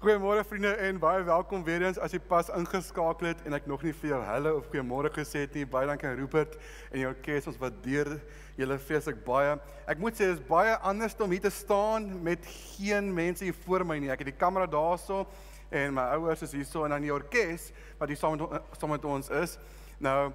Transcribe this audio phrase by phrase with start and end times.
[0.00, 3.82] Goeiemôre vriende en baie welkom weer eens as jy pas ingeskakel het en ek nog
[3.84, 5.66] nie vir jou hallo of goeiemôre gesê het nie.
[5.68, 6.54] Baie dankie aan Rupert
[6.88, 8.08] en jou kerk ons waardeer
[8.56, 9.58] julle feeslik baie.
[9.84, 12.48] Ek moet sê dit is baie anders om hier te staan met
[12.78, 14.08] geen mense hier voor my nie.
[14.08, 15.26] Ek het die kamera daarso
[15.68, 17.66] en my ouers is hierso en dan die orkes
[17.98, 19.58] wat hier saam met saam met ons is.
[20.00, 20.30] Nou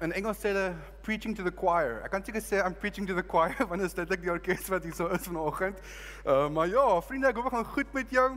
[0.00, 0.70] in Engels sê hulle
[1.04, 1.98] preaching to the choir.
[2.00, 4.72] Ek kan seker sê I'm preaching to the choir want dit is dit die orkes
[4.72, 5.84] wat hier so is vanoggend.
[6.24, 8.30] Uh, maar ja, vriende, ek hoop dit gaan goed met jou.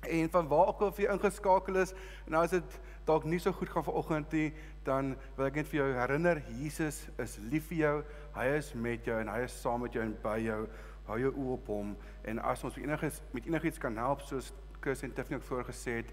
[0.00, 1.94] En van waar ook al jy ingeskakel is,
[2.26, 4.52] en as dit dalk nie so goed gaan vanoggend nie,
[4.86, 7.96] dan wil ek net vir jou herinner, Jesus is lief vir jou.
[8.36, 10.60] Hy is met jou en hy is saam met jou en by jou.
[11.08, 11.94] Hou jou oë op hom
[12.28, 14.50] en as ons enigiets met enigiets kan help soos
[14.84, 16.10] Chris en Tiffany ook voorgesê het,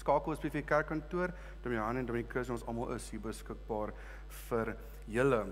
[0.00, 1.34] skakel ons by die kerkkantoor.
[1.62, 3.92] Dominee en Dominee Chris ons almal is hier beskikbaar
[4.48, 4.72] vir
[5.12, 5.44] julle.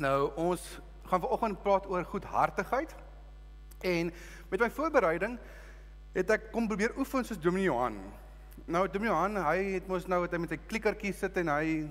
[0.00, 0.64] Nou ons
[1.10, 2.94] gaan vanoggend praat oor goedhartigheid.
[3.84, 4.12] En
[4.50, 5.38] met my voorbereiding
[6.14, 7.98] het ek kom probeer oefen soos Dominee Johan.
[8.66, 11.84] Nou Dominee Johan, hy het mos nou het hy met sy klikkertjie sit en hy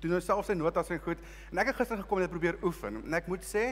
[0.00, 1.20] doen nou self sy notas en goed.
[1.52, 3.02] En ek het gister gekom en het probeer oefen.
[3.04, 3.68] En ek moet sê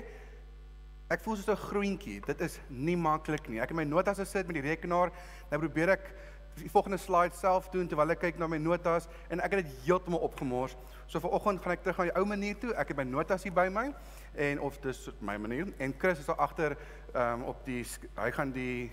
[1.13, 2.21] ek voel soos 'n groentjie.
[2.27, 3.61] Dit is nie maklik nie.
[3.61, 5.13] Ek het my notas gesit met die rekenaar.
[5.51, 6.15] Nou probeer ek
[6.57, 9.73] die volgende slide self doen terwyl ek kyk na my notas en ek het dit
[9.87, 10.77] heeltemal opgemors.
[11.07, 12.75] So vanoggend gaan ek terug aan die ou manier toe.
[12.75, 13.93] Ek het my notas hier by my
[14.35, 16.77] en of dis my manier en Chris is daar agter
[17.15, 17.85] um, op die
[18.17, 18.91] hy gaan die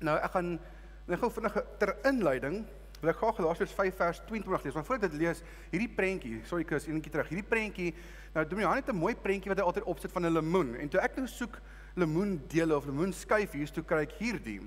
[0.00, 0.60] Nou ek gaan
[1.06, 2.64] net gou vinnig ter inleiding
[3.04, 4.74] wil ek graag Galasiërs 5 vers 22 lees.
[4.74, 5.42] Maar voordat ek dit lees,
[5.72, 7.28] hierdie prentjie, sorry Chris, eenetjie terug.
[7.28, 7.90] Hierdie prentjie,
[8.34, 10.74] nou Dominee het 'n mooi prentjie wat hy altyd opsit van 'n lemoen.
[10.76, 11.60] En toe ek nou soek
[11.94, 14.60] lemoendele of lemoenskyfies, toe kry ek hierdie.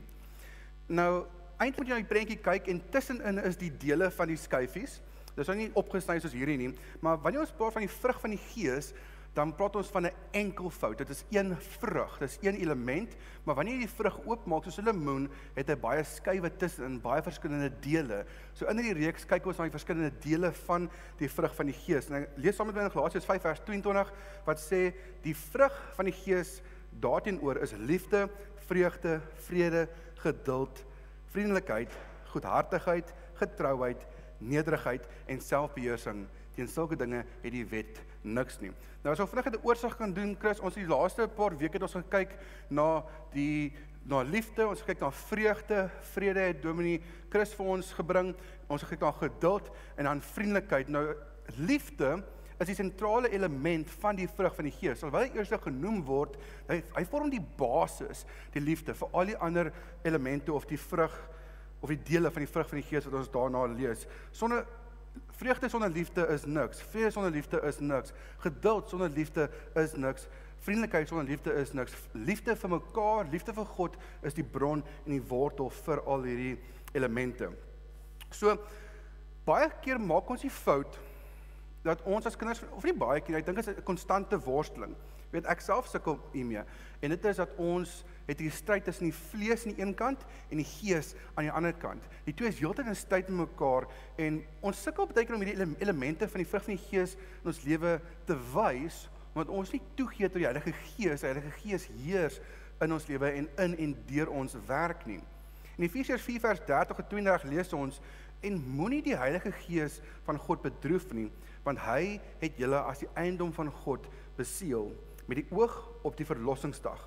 [0.87, 1.25] Nou,
[1.57, 5.01] eintlik moet jy na die prentjie kyk en tussenin is die dele van die skyfies.
[5.37, 6.71] Dis nou nie opgesny soos hierdie nie,
[7.05, 8.93] maar wanneer ons praat van die vrug van die gees,
[9.37, 10.97] dan praat ons van 'n enkelvoud.
[10.97, 14.85] Dit is een vrug, dis een element, maar wanneer jy die vrug oopmaak soos 'n
[14.85, 18.25] lemoen, het hy baie skywe tussenin, baie verskillende dele.
[18.53, 21.75] So in hierdie reeks kyk ons na die verskillende dele van die vrug van die
[21.75, 22.09] gees.
[22.09, 24.11] En lees saam met my in Galasiërs 5 vers 22
[24.45, 26.61] wat sê die vrug van die gees
[26.99, 30.85] daarteenoor is liefde, vreugde, vrede, geduld,
[31.25, 31.91] vriendelikheid,
[32.31, 34.05] goedhartigheid, getrouheid,
[34.39, 36.25] nederigheid en selfbeheersing.
[36.55, 38.71] Teen sulke dinge het die wet niks nie.
[39.03, 41.81] Nou as ons vinnig 'n oorsig kan doen, Chris, ons die laaste paar weke het
[41.81, 42.37] ons gekyk
[42.69, 43.73] na die
[44.07, 48.35] na liefde, ons kyk na vreugde, vrede het Dominee Chris vir ons gebring.
[48.67, 50.87] Ons kyk na geduld en dan vriendelikheid.
[50.87, 51.15] Nou
[51.57, 52.23] liefde
[52.57, 55.03] is die sentrale element van die vrug van die Gees.
[55.03, 56.37] Alhoewel hy eers genoem word,
[56.69, 58.25] hy hy vorm die basis,
[58.55, 59.71] die liefde vir al die ander
[60.07, 61.13] elemente of die vrug
[61.79, 64.05] of die dele van die vrug van die Gees wat ons daarna lees.
[64.31, 64.65] Sonder
[65.37, 66.81] vreugde sonder liefde is niks.
[66.81, 68.13] Vrede sonder liefde is niks.
[68.37, 70.27] Geduld sonder liefde is niks.
[70.59, 71.93] Vriendelikheid sonder liefde is niks.
[72.11, 76.55] Liefde vir mekaar, liefde vir God is die bron en die wortel vir al hierdie
[76.97, 77.51] elemente.
[78.33, 78.57] So
[79.47, 80.97] baie keer maak ons die fout
[81.85, 84.95] dat ons as kinders of nie baie keer, ek dink dit is 'n konstante worsteling.
[85.31, 86.63] Weet ek self sukkel hiermee.
[86.99, 90.23] En dit is dat ons het hier stryd tussen die vlees aan die een kant
[90.49, 92.03] en die gees aan die ander kant.
[92.27, 93.87] Die twee is heeltyd in stryd met mekaar
[94.19, 97.53] en ons sukkel baie keer om hierdie elemente van die vrug van die gees in
[97.53, 99.05] ons lewe te wys
[99.37, 102.39] omdat ons nie toegee tot die Heilige Gees, die Heilige Gees heers
[102.81, 105.19] in ons lewe en in en deur ons werk nie.
[105.77, 107.99] In Efesiërs 4 vers 30 tot 32 lees ons
[108.47, 111.29] en moenie die Heilige Gees van God bedroef nie
[111.67, 114.05] want hy het julle as die eiendom van God
[114.37, 114.89] beseël
[115.27, 115.75] met die oog
[116.07, 117.01] op die verlossingsdag.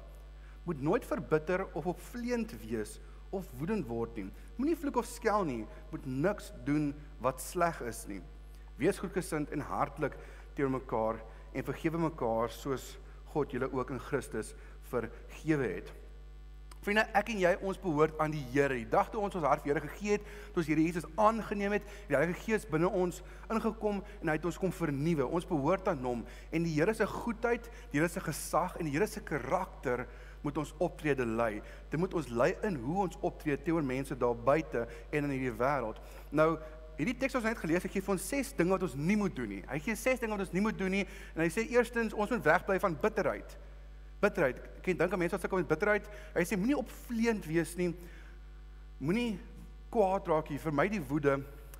[0.65, 2.99] Moet nooit verbitter of opvleend wees
[3.31, 4.27] of woedend word nie.
[4.59, 5.63] Moenie vloek of skel nie,
[5.93, 6.91] moet niks doen
[7.23, 8.21] wat sleg is nie.
[8.81, 10.17] Wees goedgesind en hartlik
[10.57, 11.23] teenoor mekaar
[11.55, 12.97] en vergewe mekaar soos
[13.33, 14.55] God julle ook in Christus
[14.91, 15.91] vergewe het.
[16.81, 18.73] Vriende, ek en jy ons behoort aan die Here.
[18.73, 21.75] Die dag toe ons ons hart vir Here gegee het, toe ons Here Jesus aangeneem
[21.77, 23.19] het, die Heilige Gees binne ons
[23.53, 25.27] ingekom en hy het ons kom vernuwe.
[25.29, 28.95] Ons behoort aan hom en die Here se goedheid, die Here se gesag en die
[28.97, 30.07] Here se karakter
[30.45, 31.61] moet ons optrede lei.
[31.91, 35.57] Dit moet ons lei in hoe ons optree teenoor mense daar buite en in hierdie
[35.59, 36.01] wêreld.
[36.31, 36.55] Nou
[37.01, 39.17] hierdie teks wat ons net gelees het, gee vir ons ses dinge wat ons nie
[39.21, 39.63] moet doen nie.
[39.69, 41.05] Hy gee ses dinge wat ons nie moet doen nie
[41.35, 43.57] en hy sê eerstens ons moet wegbly van bitterheid.
[44.21, 44.61] Bitterheid.
[44.81, 46.09] Ek dink aan mense wat sukkel met bitterheid.
[46.35, 47.95] Hy sê moenie opvleend wees nie.
[49.01, 49.39] Moenie
[49.93, 50.61] kwaad raak nie.
[50.61, 51.39] Vermy die woede.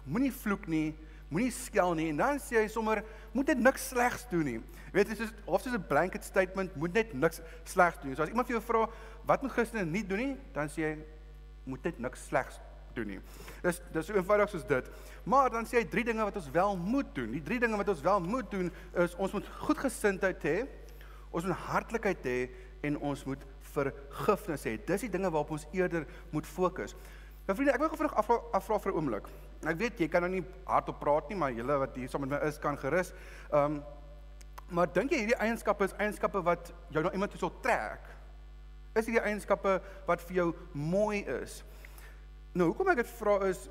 [0.09, 0.95] Moenie vloek nie.
[1.31, 2.09] Moenie skel nie.
[2.11, 4.59] En dan sê hy sommer moet net niks slegs doen nie.
[4.91, 8.17] Weet jy, soos of soos 'n blanket statement, moet net niks slegs doen.
[8.17, 8.89] So as iemand vir jou vra
[9.27, 10.99] wat moet Christene nie doen nie, dan sê hy
[11.65, 12.59] moet net niks slegs
[12.95, 13.21] doen nie.
[13.63, 14.91] Dis dis so eenvoudig soos dit.
[15.25, 17.31] Maar dan sê hy drie dinge wat ons wel moet doen.
[17.31, 20.67] Die drie dinge wat ons wel moet doen is ons moet goedgesindheid hê,
[21.31, 22.51] ons moet hartlikheid hê
[22.83, 24.77] en ons moet vergifnis hê.
[24.87, 26.97] Dis die dinge waarop ons eerder moet fokus.
[27.47, 29.31] Nou vriende, ek wil gevra afvra, afvra vir 'n oomblik.
[29.61, 32.33] Ek weet jy kan nou nie hardop praat nie, maar julle wat hier saam met
[32.33, 33.13] my is kan gerus.
[33.53, 33.83] Ehm um,
[34.71, 38.05] maar dink jy hierdie eienskappe is eienskappe wat jou na iemand toe sal trek?
[38.95, 40.45] Is hierdie eienskappe wat vir jou
[40.79, 41.57] mooi is?
[42.55, 43.67] Nou, hoekom ek dit vra is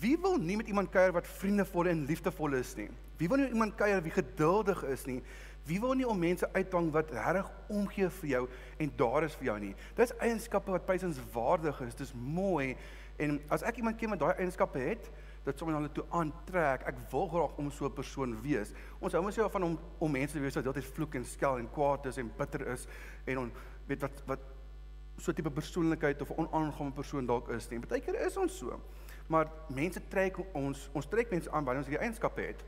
[0.00, 2.88] wie wil nie met iemand kuier wat vriendevol en liefdevol is nie?
[3.20, 5.20] Wie wil nie met iemand kuier wie geduldig is nie?
[5.68, 8.42] Wie wil nie om mense uitvang wat reg omgee vir jou
[8.80, 9.74] en daar is vir jou nie?
[9.98, 11.98] Dis eienskappe wat prysenswaardig is.
[11.98, 12.76] Dis mooi
[13.20, 15.10] en as ek iemand ken wat daai eienskappe het,
[15.44, 16.84] dit sommer hulle toe aantrek.
[16.88, 18.72] Ek wil graag om so 'n persoon wees.
[19.00, 21.58] Ons hou mos nie van om om mense te wees wat altyd vloek en skel
[21.58, 22.86] en kwaad is en bitter is
[23.26, 23.52] en on
[23.86, 24.40] weet wat wat
[25.16, 27.80] so tipe persoonlikheid of 'n onaangename persoon dalk is nie.
[27.80, 28.80] Partykeer is ons so.
[29.26, 32.64] Maar mense trek ons ons trek mense aan wanneer ons hierdie eienskappe het.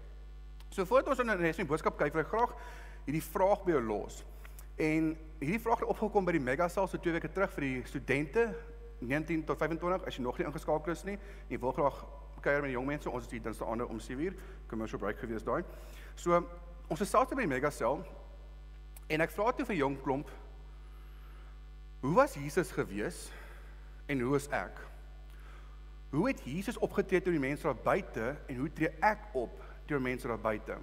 [0.70, 2.54] So voordat ons in 'n res van die boodskap kyk, wil ek graag
[3.04, 4.24] hierdie vraag by jou los.
[4.76, 8.54] En hierdie vraag het opgekom by die Megasal so 2 weke terug vir die studente
[9.08, 11.18] 19 tot 25 as jy nog nie ingeskakel is nie.
[11.50, 12.04] Jy wil graag
[12.42, 13.10] kuier met die jong mense.
[13.10, 14.34] Ons is hier dinsdae aande om 7uur
[14.70, 15.62] commercial break gewees daai.
[16.14, 16.42] So
[16.88, 18.02] ons is saam by die Megasal
[19.08, 20.30] en ek vra toe vir jong klomp
[22.02, 23.30] Hoe was Jesus gewees
[24.06, 24.80] en hoe is ek?
[26.10, 30.02] Hoe het Jesus opgetree teenoor die mense daar buite en hoe tree ek op teenoor
[30.02, 30.80] mense daar buite?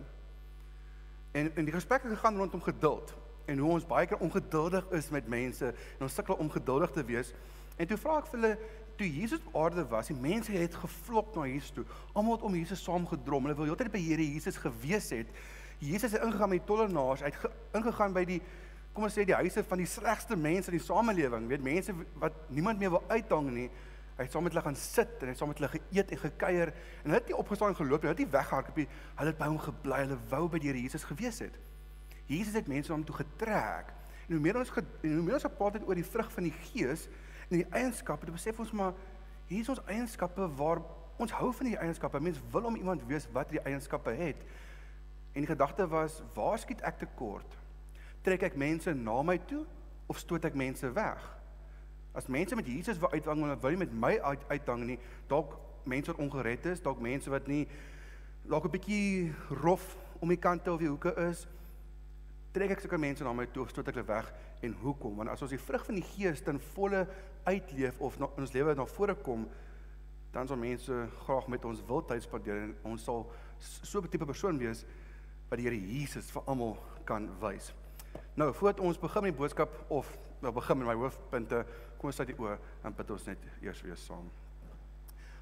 [1.35, 3.11] En in die gesprek het gegaan rondom geduld
[3.51, 7.03] en hoe ons baie keer ongeduldig is met mense en ons sukkel om geduldig te
[7.03, 7.33] wees.
[7.79, 8.53] En toe vra ek vir hulle
[8.99, 11.85] toe Jesus op aarde was, die mense het geflok na Jesus toe.
[12.11, 13.47] Almal het om Jesus saamgedrom.
[13.47, 15.29] Hulle wil heeltyd by Here Jesus gewees het.
[15.79, 17.37] Jesus het ingegaan met tollenaars, het
[17.77, 18.41] ingegaan by die
[18.91, 22.35] kom ons sê die huise van die slegste mense in die samelewing, weet mense wat
[22.51, 23.69] niemand meer wil uithang nie.
[24.17, 26.21] Hy het saam met hulle gaan sit en hy het saam met hulle geëet en
[26.25, 28.87] gekuier en hulle het nie opgestaan geloop nie, hulle het nie weggehardloop nie.
[29.21, 31.55] Hulle het by hom gebly, hulle wou by die Here Jesus gewees het.
[32.27, 33.93] Jesus het mense om toe getrek.
[34.27, 36.55] En hoe meer ons en hoe meer ons gepraat het oor die vrug van die
[36.67, 37.07] Gees
[37.49, 38.93] en die eienskappe, dan besef ons maar
[39.49, 40.81] hier is ons eienskappe waar
[41.17, 42.19] ons hou van die eienskappe.
[42.21, 44.43] Mense wil om iemand wees wat die eienskappe het.
[45.33, 47.57] En die gedagte was, waar skiet ek tekort?
[48.25, 49.63] trek ek mense na my toe
[50.09, 51.21] of stoot ek mense weg?
[52.17, 54.97] As mense met Jesus wil uithang, dan wil nie met my uit uithang nie.
[55.31, 55.55] Dalk
[55.89, 57.65] mense wat ongered is, dalk mense wat nie
[58.49, 61.47] dalk 'n bietjie rof om die kante of die hoeke is.
[62.51, 65.15] Trek ek sulke mense na my toe of stoot ek hulle weg en hoekom?
[65.15, 67.07] Want as ons die vrug van die Gees ten volle
[67.49, 69.47] uitleef of in ons lewe na vore kom,
[70.33, 73.25] dan sal mense graag met ons wil tyd spandeer en ons sal
[73.59, 74.85] so 'n tipe persoon wees
[75.49, 77.73] wat die Here Jesus vir almal kan wys.
[78.35, 81.65] Nou, voordat ons begin met die boodskap of nou begin met my hoofpunte,
[81.97, 84.29] kom ons sluit die oë en bid ons net eers weer saam.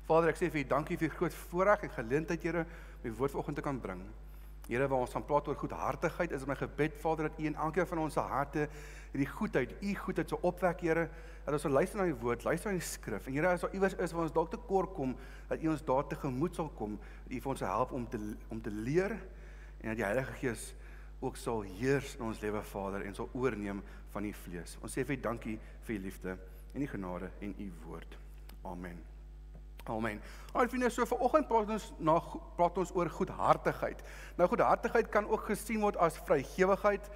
[0.07, 3.11] Vader, ek sê vir U dankie vir die groot voorreg en geleentheid, Here, om die
[3.11, 4.01] woord vanoggend te kan bring.
[4.67, 7.87] Here, waar ons gaan praat oor goedhartigheid, is my gebed, Vader, dat U in elkeen
[7.87, 8.67] van ons se harte
[9.13, 11.07] hierdie goedheid, U goedheid sou opwek, Here,
[11.45, 13.29] dat ons sal luister na die woord, luister na die skrif.
[13.29, 15.15] En Here, as daar iewers is waar ons dalk te kort kom,
[15.47, 18.21] dat U ons daar te gemoed sal kom, dat U vir ons help om te
[18.51, 19.15] om te leer
[19.81, 20.71] en dat die Heilige Gees
[21.19, 23.81] ook sal heers in ons lewe Vader en sal oorneem
[24.13, 24.77] van u vlees.
[24.81, 25.57] Ons sê vir u dankie
[25.87, 26.37] vir u liefde
[26.73, 28.17] en u genade en u woord.
[28.63, 29.16] Amen.
[29.89, 30.21] Amen.
[30.53, 32.17] Al vriende, so vanoggend praat ons na
[32.57, 34.03] praat ons oor goedhartigheid.
[34.37, 37.09] Nou goedhartigheid kan ook gesien word as vrygewigheid,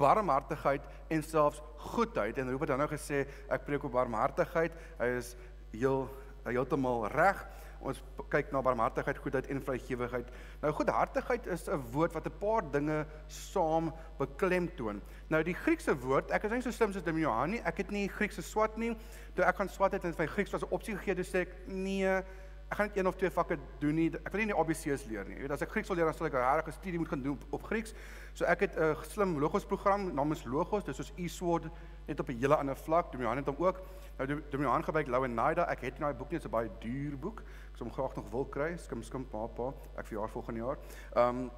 [0.00, 1.62] barmhartigheid en selfs
[1.92, 2.38] goedheid.
[2.38, 4.72] En Rupert het nou gesê ek preek op barmhartigheid.
[5.00, 5.34] Hy is
[5.74, 6.06] heel
[6.44, 7.44] heeltemal reg
[7.84, 10.30] ons kyk na barmhartigheid, goedheid en vrygewigheid.
[10.62, 15.02] Nou goedhartigheid is 'n woord wat 'n paar dinge saam beklemtoon.
[15.28, 17.60] Nou die Griekse woord, ek is nie so slim soos Damian nie.
[17.64, 18.96] Ek het nie Griekse swat nie.
[19.34, 22.22] Toe ek gaan swat het en my Grieks was 'n opsie gegee, dis ek nee,
[22.70, 24.10] ek gaan net een of twee vakke doen nie.
[24.24, 25.36] Ek wil nie die ABC's leer nie.
[25.36, 27.22] Jy weet as ek Grieks wil leer, dan sal ek 'n harde studie moet gaan
[27.22, 27.94] doen op, op Grieks.
[28.34, 31.70] So ek het 'n slim logos program namens Logos, dis soos eSword
[32.06, 33.12] net op 'n hele ander vlak.
[33.12, 33.80] Damian het hom ook.
[34.18, 35.68] Nou Damian gebruik Lauenida.
[35.68, 37.42] Ek het nie daai boek nie, dit is 'n baie duur boek.
[37.74, 38.68] Ek sou hom graag nog wil kry.
[38.78, 39.72] Skim skim pa pa.
[39.98, 40.76] Ek verjaar volgende jaar.
[41.18, 41.50] Ehm um,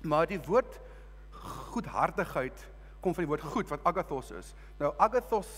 [0.00, 0.78] maar die woord
[1.74, 2.62] goedhartigheid
[3.04, 4.54] kom van die woord goed wat agathos is.
[4.80, 5.50] Nou agathos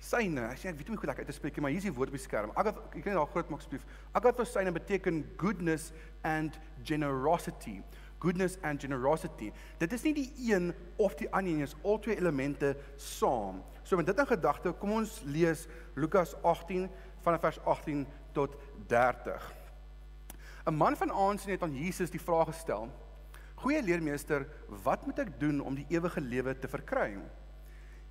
[0.00, 0.46] syne.
[0.48, 1.92] Ek sê ek weet nie hoe lekker uit te spreek nie, maar hier is die
[1.92, 2.54] woord op die skerm.
[2.56, 3.84] Agat, ek kan dit daar groot maak asseblief.
[4.16, 5.90] Agathos syne beteken goodness
[6.24, 7.82] and generosity.
[8.24, 9.52] Goodness and generosity.
[9.84, 13.60] Dit is nie die een of die ander nie, is al twee elemente saam.
[13.84, 15.66] So met dit in gedagte, kom ons lees
[16.00, 16.88] Lukas 18
[17.24, 18.56] vanaf vers 18 tot
[18.90, 19.52] 30.
[20.66, 22.88] 'n Man van aansien het aan Jesus die vraag gestel:
[23.54, 24.46] "Goeie leermeester,
[24.82, 27.18] wat moet ek doen om die ewige lewe te verkry?"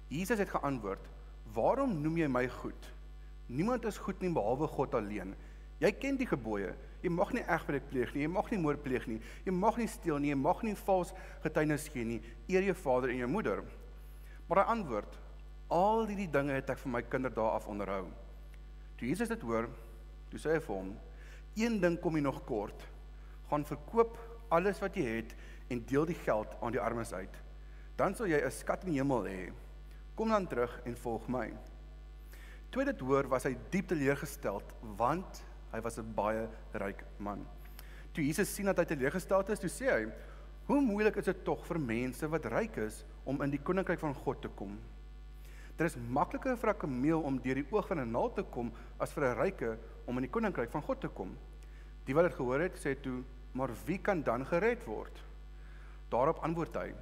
[0.08, 1.10] Jesus het geantwoord:
[1.54, 2.94] "Waarom noem jy my goed?
[3.46, 5.36] Niemand is goed nie behalwe God alleen.
[5.80, 9.08] Jy ken die gebooie: Jy mag nie egbreek pleeg nie, jy mag nie moord pleeg
[9.08, 11.12] nie, jy mag nie steel nie, jy mag nie vals
[11.44, 13.64] getuienis gee nie, eer jou vader en jou moeder."
[14.48, 15.20] Maar hy antwoord:
[15.70, 18.08] "Al hierdie dinge het ek vir my kinderdae af onderhou."
[18.98, 19.68] Toe Jesus dit hoor,
[20.34, 20.94] toe sê hy vir hom:
[21.56, 22.88] "Een ding kom jy nog kort.
[23.50, 24.18] Gaan verkoop
[24.50, 25.36] alles wat jy het
[25.70, 27.36] en deel die geld aan die armes uit.
[27.96, 29.54] Dan sal jy 'n skat in die hemel hê.
[30.16, 31.54] Kom dan terug en volg my."
[32.72, 37.46] Toe dit hoor, was hy diep teleurgesteld, want hy was 'n baie ryk man.
[38.14, 40.12] Toe Jesus sien dat hy teleurgesteld is, toe sê hy:
[40.66, 44.16] "Hoe moeilik is dit tog vir mense wat ryk is om in die koninkryk van
[44.16, 44.80] God te kom?"
[45.78, 48.72] Dit is makliker vir 'n kameel om deur die oog van 'n naald te kom
[49.00, 51.38] as vir 'n ryke om in die koninkryk van God te kom.
[52.06, 55.24] Die wat dit gehoor het, sê toe, "Maar wie kan dan gered word?"
[56.10, 56.94] Daarop antwoord hy,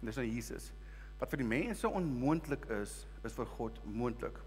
[0.00, 0.72] en dis nou Jesus,
[1.18, 4.40] "Wat vir die mense onmoontlik is, is vir God moontlik."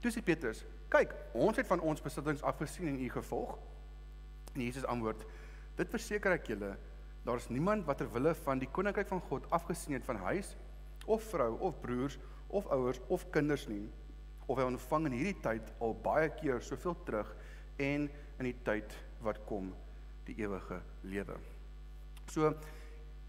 [0.00, 3.58] Toe sê Petrus, "Kyk, ons het van ons besittings afgesien en u gevolg."
[4.54, 5.26] En Jesus antwoord,
[5.76, 6.76] "Dit verseker ek julle,
[7.24, 10.56] daar is niemand wat ter wille van die koninkryk van God afgesien het van huis
[11.06, 12.18] of vrou of broers
[12.50, 13.88] of ouers of kinders nie
[14.50, 17.28] of hy ontvang in hierdie tyd al baie keer soveel terug
[17.78, 19.70] en in die tyd wat kom
[20.26, 21.36] die ewige lewe.
[22.30, 22.50] So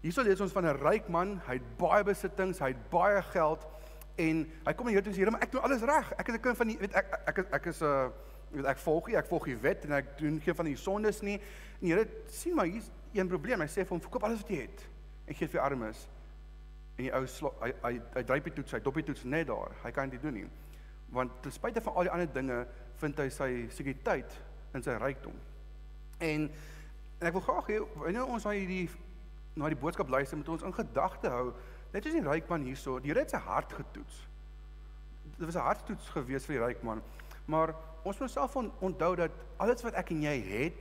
[0.02, 3.66] hierso lees ons van 'n ryk man, hy het baie besittings, hy het baie geld
[4.18, 6.12] en hy kom hier toe sê, "Maar ek doen alles reg.
[6.18, 8.10] Ek is 'n kind van die weet ek ek is ek is 'n uh,
[8.50, 11.22] weet ek volg nie, ek volg die wet en ek doen geen van die sondes
[11.22, 11.40] nie."
[11.80, 13.60] En Here sien maar hier's een probleem.
[13.60, 14.88] Hy sê vir hom, "Verkoop alles wat jy het
[15.26, 16.08] en gee vir die armes."
[16.96, 17.22] En die ou
[17.62, 19.72] hy hy hy dryp die toets, hy dop die toets net daar.
[19.84, 20.48] Hy kan dit doen nie.
[21.12, 22.66] Want ten spyte van al die ander dinge
[23.00, 24.36] vind hy sy sekuriteit
[24.76, 25.36] in sy rykdom.
[26.20, 26.50] En
[27.20, 28.88] en ek wil graag hê wanneer ons na hierdie
[29.54, 31.52] na die boodskap luister moet ons in gedagte hou
[31.92, 34.22] net soos die ryk man hierso, die Here het sy hart getoets.
[35.36, 37.02] Dit was 'n harttoets gewees vir die ryk man.
[37.46, 40.80] Maar ons moet self on, onthou dat alles wat ek en jy het,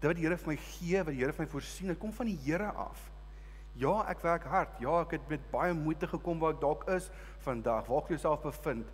[0.00, 2.12] dit wat die Here vir my gee, wat die Here vir my voorsien, dit kom
[2.12, 3.10] van die Here af.
[3.78, 4.78] Ja, ek werk hard.
[4.82, 7.10] Ja, ek het met baie moeite gekom waar ek dalk is
[7.46, 8.88] vandag, waar ek jouself bevind.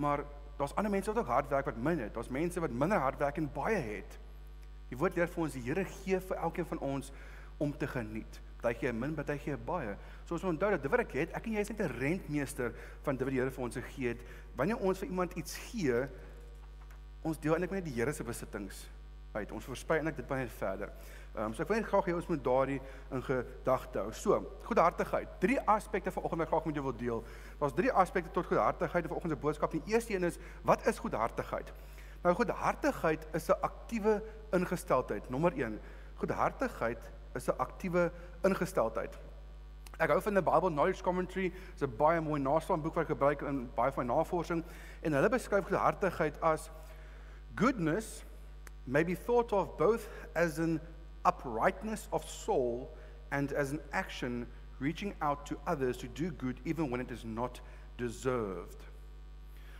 [0.00, 0.24] Maar
[0.56, 2.14] daar's ander mense wat ook hard werk wat min het.
[2.14, 4.16] Daar's mense wat minder hard werk en baie het.
[4.88, 7.12] Die woord leer vir ons die Here gee vir elkeen van ons
[7.60, 8.40] om te geniet.
[8.60, 9.92] Party gee min, party gee baie.
[10.24, 11.98] So ons moet onthou dat dit wat ek het, ek en jy is net 'n
[12.00, 12.72] rentmeester
[13.04, 14.20] van dit wat die Here vir ons gegee het.
[14.56, 16.08] Wanneer ons vir iemand iets gee,
[17.22, 18.88] ons deel eintlik net die Here se besittings
[19.32, 19.52] uit.
[19.52, 20.90] Ons versprei eintlik dit baie verder.
[21.38, 22.80] Um, so ek wil net graag hê ons moet daardie
[23.14, 24.10] in gedagte hou.
[24.12, 25.28] So, goedhartigheid.
[25.38, 27.22] Drie aspekte vanoggend wat ek graag met jou wil deel.
[27.60, 29.70] Daar's drie aspekte tot goedhartigheid in vanoggend se boodskap.
[29.70, 31.70] Die eerste een is wat is goedhartigheid?
[32.24, 35.30] Nou goedhartigheid is 'n aktiewe ingesteldheid.
[35.30, 35.80] Nommer 1.
[36.14, 36.98] Goedhartigheid
[37.34, 38.10] is 'n aktiewe
[38.42, 39.18] ingesteldheid.
[39.98, 41.52] Ek hou van die Bible Knowledge Commentary.
[41.52, 44.64] Dit's 'n baie mooi naslaam boek wat ek gebruik in baie van my navorsing
[45.02, 46.70] en hulle beskryf goedhartigheid as
[47.54, 48.24] goodness
[48.84, 50.80] may be thought of both as an
[51.24, 52.88] uprightness of soul
[53.30, 54.46] and as an action
[54.78, 57.60] reaching out to others to do good even when it is not
[57.96, 58.82] deserved.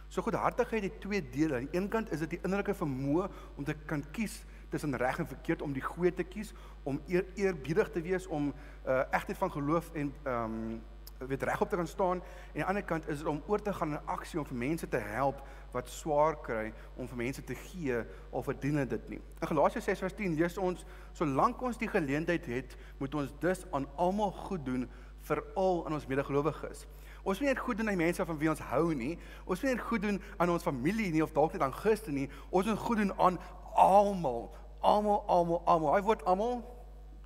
[0.09, 1.55] So goedhartigheid het twee dele.
[1.55, 5.19] Aan die een kant is dit die innerlike vermoë om te kan kies tussen reg
[5.19, 8.51] en verkeerd om die goeie te kies, om eer, eerbiedig te wees, om
[8.87, 10.81] uh, egtheid van geloof en ehm um,
[11.29, 13.73] weet regop te kan staan en aan die ander kant is dit om oor te
[13.73, 17.55] gaan in aksie om vir mense te help wat swaar kry om vir mense te
[17.55, 18.01] gee
[18.31, 19.21] of verdien dit nie.
[19.41, 24.33] In Galasiërs 6:10 lees ons solank ons die geleentheid het, moet ons dus aan almal
[24.33, 24.89] goed doen
[25.21, 26.87] veral aan ons medegelowiges.
[27.23, 29.19] Ons moet nie net goed doen aan die mense van wie ons hou nie.
[29.45, 32.15] Ons moet nie net goed doen aan ons familie nie of dalk net aan Christen
[32.17, 32.31] nie.
[32.51, 33.39] Ons moet goed doen aan
[33.75, 34.49] almal.
[34.81, 35.95] Almal, almal, almal.
[35.95, 36.63] Hy word almal.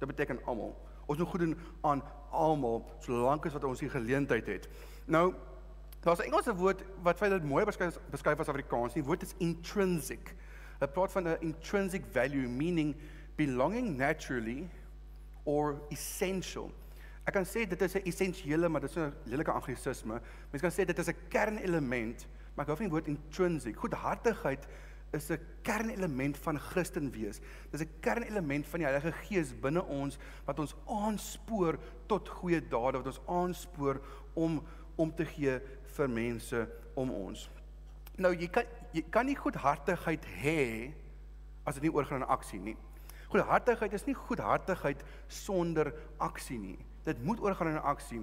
[0.01, 0.75] Dit beteken almal.
[1.07, 4.69] Ons moet goed doen aan almal solank as wat ons die geleentheid het.
[5.07, 5.35] Nou
[6.01, 8.95] daar's 'n Engelse woord wat vir dit mooi beskryf beskryf as Afrikaans.
[8.95, 10.35] Die woord is intrinsic.
[10.79, 12.97] Dit praat van 'n intrinsic value meaning
[13.37, 14.69] belonging naturally
[15.45, 16.73] or essential.
[17.25, 20.21] Ek kan sê dit is 'n essensiële, maar dit is 'n lelike anglisisme.
[20.51, 23.77] Mens kan sê dit is 'n kernelement, maar ek hou van die woord intrinsic.
[23.77, 24.67] Goedhartigheid
[25.15, 27.41] is 'n kernelement van Christen wees.
[27.71, 32.99] Dis 'n kernelement van die Heilige Gees binne ons wat ons aanspoor tot goeie dade,
[32.99, 34.01] wat ons aanspoor
[34.35, 34.63] om
[34.97, 35.61] om te gee
[35.97, 37.51] vir mense om ons.
[38.17, 40.93] Nou jy kan jy kan nie goedhartigheid hê
[41.67, 42.77] as dit nie oorgaan in aksie nie.
[43.29, 46.79] Goedhartigheid is nie goedhartigheid sonder aksie nie.
[47.05, 48.23] Dit moet oorgaan in aksie.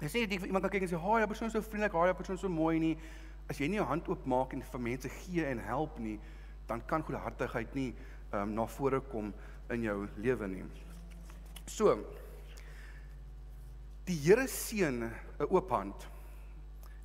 [0.00, 2.14] Jy sê jy iemand kan kyk en sê, "Haai, jy persoon so vriendelik, haai, jy
[2.14, 2.98] persoon so mooi nie."
[3.48, 6.18] As jy nie jou hand oopmaak en vir mense gee en help nie,
[6.66, 7.92] dan kan goedhartigheid nie
[8.32, 9.32] ehm um, na vore kom
[9.70, 10.64] in jou lewe nie.
[11.66, 11.94] So
[14.04, 15.12] die Here seën 'n
[15.48, 16.08] oop hand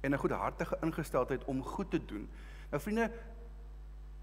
[0.01, 2.29] en 'n goedhartige ingesteldheid om goed te doen.
[2.71, 3.11] Nou vriende,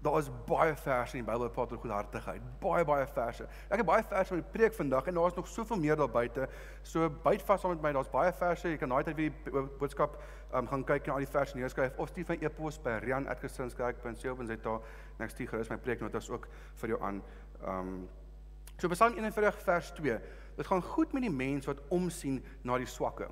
[0.01, 2.41] daar is baie verse in die Bybel praat oor goedhartigheid.
[2.61, 3.47] Baie baie verse.
[3.69, 6.11] Ek het baie verse van die preek vandag en daar is nog soveel meer daar
[6.11, 6.45] buite.
[6.85, 7.93] So byt vas saam met my.
[7.97, 8.69] Daar's baie verse.
[8.69, 10.19] Jy kan daai tyd weer die boodskap
[10.53, 14.77] um, gaan kyk en al die verse neerskryf of stuur my e-pos by rian@christianskerk.co.za.
[15.17, 16.47] Next stuur gerus my preeknotas ook
[16.83, 17.23] vir jou aan.
[17.65, 18.07] Um
[18.77, 20.19] So Psalm 41 vers 2.
[20.55, 23.25] Dit gaan goed met die mens wat omsien na die swakke.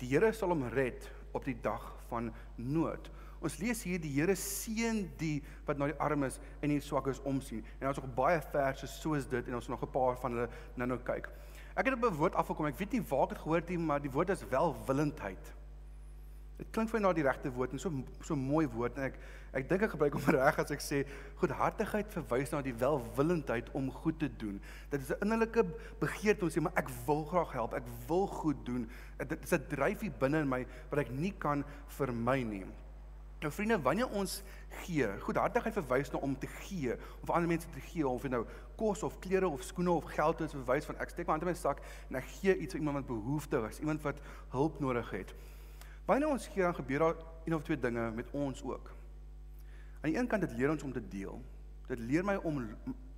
[0.00, 3.06] Die Here sal hom red op die dag van nood.
[3.40, 7.62] Ons lees hier die Here seën die wat na die armes en die swakkes omsien.
[7.78, 10.48] En ons het nog baie verse soos dit en ons nog 'n paar van hulle
[10.74, 11.28] nou-nou kyk.
[11.76, 12.66] Ek het op 'n woord afgekom.
[12.66, 15.54] Ek weet nie waar ek dit gehoor het nie, maar die woord is welwillendheid.
[16.58, 17.90] Dit klink vir my na die regte woord en so
[18.20, 19.18] so mooi woord en ek
[19.52, 21.04] ek dink ek gebruik hom reg as ek sê
[21.36, 24.60] goedhartigheid verwys na die welwillendheid om goed te doen.
[24.90, 25.64] Dit is 'n innerlike
[26.00, 28.90] begeerte om sê maar ek wil graag help, ek wil goed doen.
[29.18, 32.66] Dit is 'n dryfie binne in my wat ek nie kan vermy nie.
[33.38, 34.42] Nou vriende, wanneer ons
[34.82, 38.42] gee, goedhartigheid verwys na om te gee of ander mense te gee of dit nou
[38.76, 41.50] kos of klere of skoene of geld is, verwys van ek steek my hand in
[41.52, 44.18] my sak en ek gee iets aan iemand wat behoeftig is, iemand wat
[44.54, 45.34] hulp nodig het.
[46.08, 48.90] Wanneer ons gee, dan gebeur daar een of twee dinge met ons ook.
[50.00, 51.38] Aan die een kant dit leer ons om te deel.
[51.86, 52.62] Dit leer my om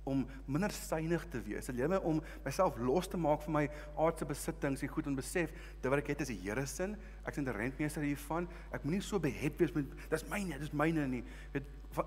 [0.03, 1.67] om minder synig te wees.
[1.69, 3.65] Dit leer my om myself los te maak van my
[3.95, 6.95] aardse besittings en goed en besef dat wat ek het is die Here se.
[7.25, 8.47] Ek is 'n rentmeester hiervan.
[8.71, 11.23] Ek moenie so behet wees met dis myne, dis myne nie.
[11.53, 11.65] Weet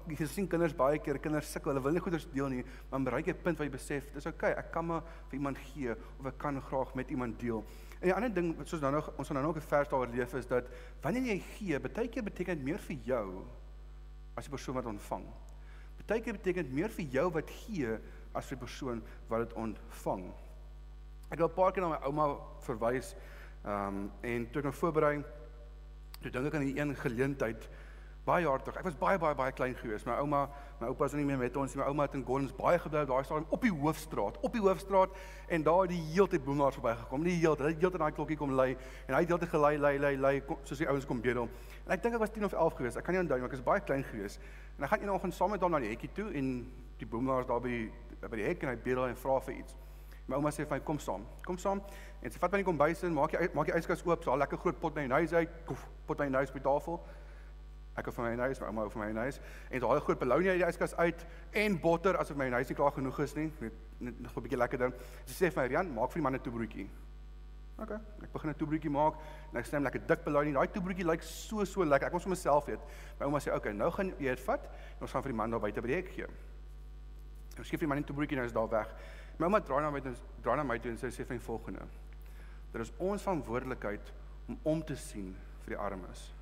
[0.08, 1.72] jy sien kinders baie keer, kinders sukkel.
[1.72, 4.52] Hulle wil nie goeders deel nie, maar bereik 'n punt waar jy besef, dis oukei,
[4.52, 7.64] okay, ek kan maar vir iemand gee of ek kan graag met iemand deel.
[8.00, 10.46] En 'n ander ding soos nou nog ons nou nog 'n vers daaroor leef is
[10.46, 10.64] dat
[11.02, 13.44] wanneer jy gee, baie keer beteken dit meer vir jou
[14.34, 15.24] as die persoon wat ontvang.
[16.06, 17.94] Baie keer beteken dit meer vir jou wat gee
[18.34, 20.26] as vir die persoon wat dit ontvang.
[21.30, 22.26] Ek het 'n paar keer na my ouma
[22.60, 23.14] verwys
[23.64, 25.24] ehm um, en toe ek nou voorberei
[26.20, 27.68] toe dink ek aan die een geleentheid
[28.24, 28.78] baie jaar terug.
[28.80, 30.04] Ek was baie baie baie klein gewees.
[30.08, 30.46] My ouma,
[30.80, 31.80] my oupa is nie meer met ons nie.
[31.82, 34.62] My ouma het in Gordons baie gebly op daai stadium op die hoofstraat, op die
[34.64, 35.18] hoofstraat
[35.52, 37.26] en daar die heeltyd boemelaars verbygekom.
[37.28, 39.94] Die heeltyd, hy het heeltyd daai klokkie kom lei en hy het heeltyd gelei, lei,
[40.00, 41.50] lei, lei soos die ouens kom bedel.
[41.84, 42.96] En ek dink ek was 10 of 11 gewees.
[42.96, 44.38] Ek kan nie onthou nie, ek was baie klein gewees.
[44.78, 46.54] En ek gaan eendag saam met hom na die hekkie toe en
[47.00, 47.84] die boemelaars daar by die
[48.24, 49.76] by die hek en hy bedel en vra vir iets.
[50.24, 51.26] My ouma sê vir my kom saam.
[51.44, 51.82] Kom saam
[52.24, 54.32] en sy vat my in die kombuis in, maak jy maak jy yskas oop, so
[54.32, 55.50] 'n lekker groot pot mayonnaise uit,
[56.06, 56.96] pot mayonnaise op die tafel.
[57.94, 60.66] Ek vir my mayonnaise, my ouma vir my mayonnaise en daai groot bologna uit die
[60.66, 61.26] yskas uit
[61.62, 63.52] en botter asof mayonnaise nie klaar genoeg is nie.
[64.00, 64.94] Net nog 'n bietjie lekker ding.
[65.26, 66.88] Sy sê vir my, "Rian, maak vir die man 'n toebroodjie."
[67.78, 67.90] OK,
[68.22, 69.14] ek begin 'n toebroodjie maak
[69.52, 70.52] en ek sny 'n lekker dik bologna.
[70.52, 72.06] Daai toebroodjie lyk so so lekker.
[72.06, 72.80] Ek kon sommer self eet.
[73.18, 75.50] My ouma sê, "Oké, nou gaan jy dit vat en ons gaan vir die man
[75.50, 76.26] daar buite by die hek gee."
[77.58, 78.88] Ons skiep vir die man 'n toebroodjie nou is daar weg.
[79.38, 81.40] My ouma draai na my toe, draai na my toe en sy sê vir my
[81.40, 81.82] volgende:
[82.72, 84.12] "Dit is ons verantwoordelikheid
[84.48, 86.32] om om te sien vir die armes."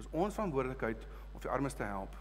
[0.00, 2.16] Dis ons verantwoordelikheid om die armes te help.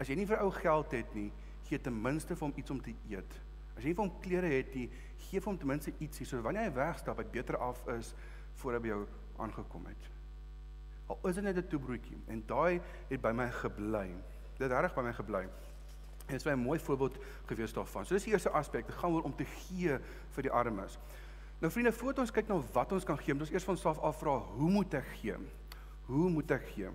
[0.00, 1.30] As jy nie vir ou geld het nie,
[1.68, 3.36] gee ten minste vir hom iets om te eet.
[3.72, 4.88] As jy nie vir hom klere het nie,
[5.28, 8.12] gee vir hom ten minste ietsie sodat wanneer hy wegstap, hy beter af is
[8.60, 8.98] voor hy by jou
[9.40, 10.10] aangekom het.
[11.08, 14.08] Al is dit net 'n toebroodjie en daai het by my gebly.
[14.58, 15.42] Dit het reg by my gebly.
[16.26, 18.04] En dit is 'n mooi voorbeeld gewees daarvan.
[18.04, 19.98] So dis die eerste aspek, dit gaan oor om te gee
[20.30, 20.98] vir die armes.
[21.60, 23.98] Nou vriende, voordat ons kyk na wat ons kan gee, moet ons eers van onsself
[23.98, 25.36] afvra, hoe moet ek gee?
[26.06, 26.88] Hoe moet ek gee?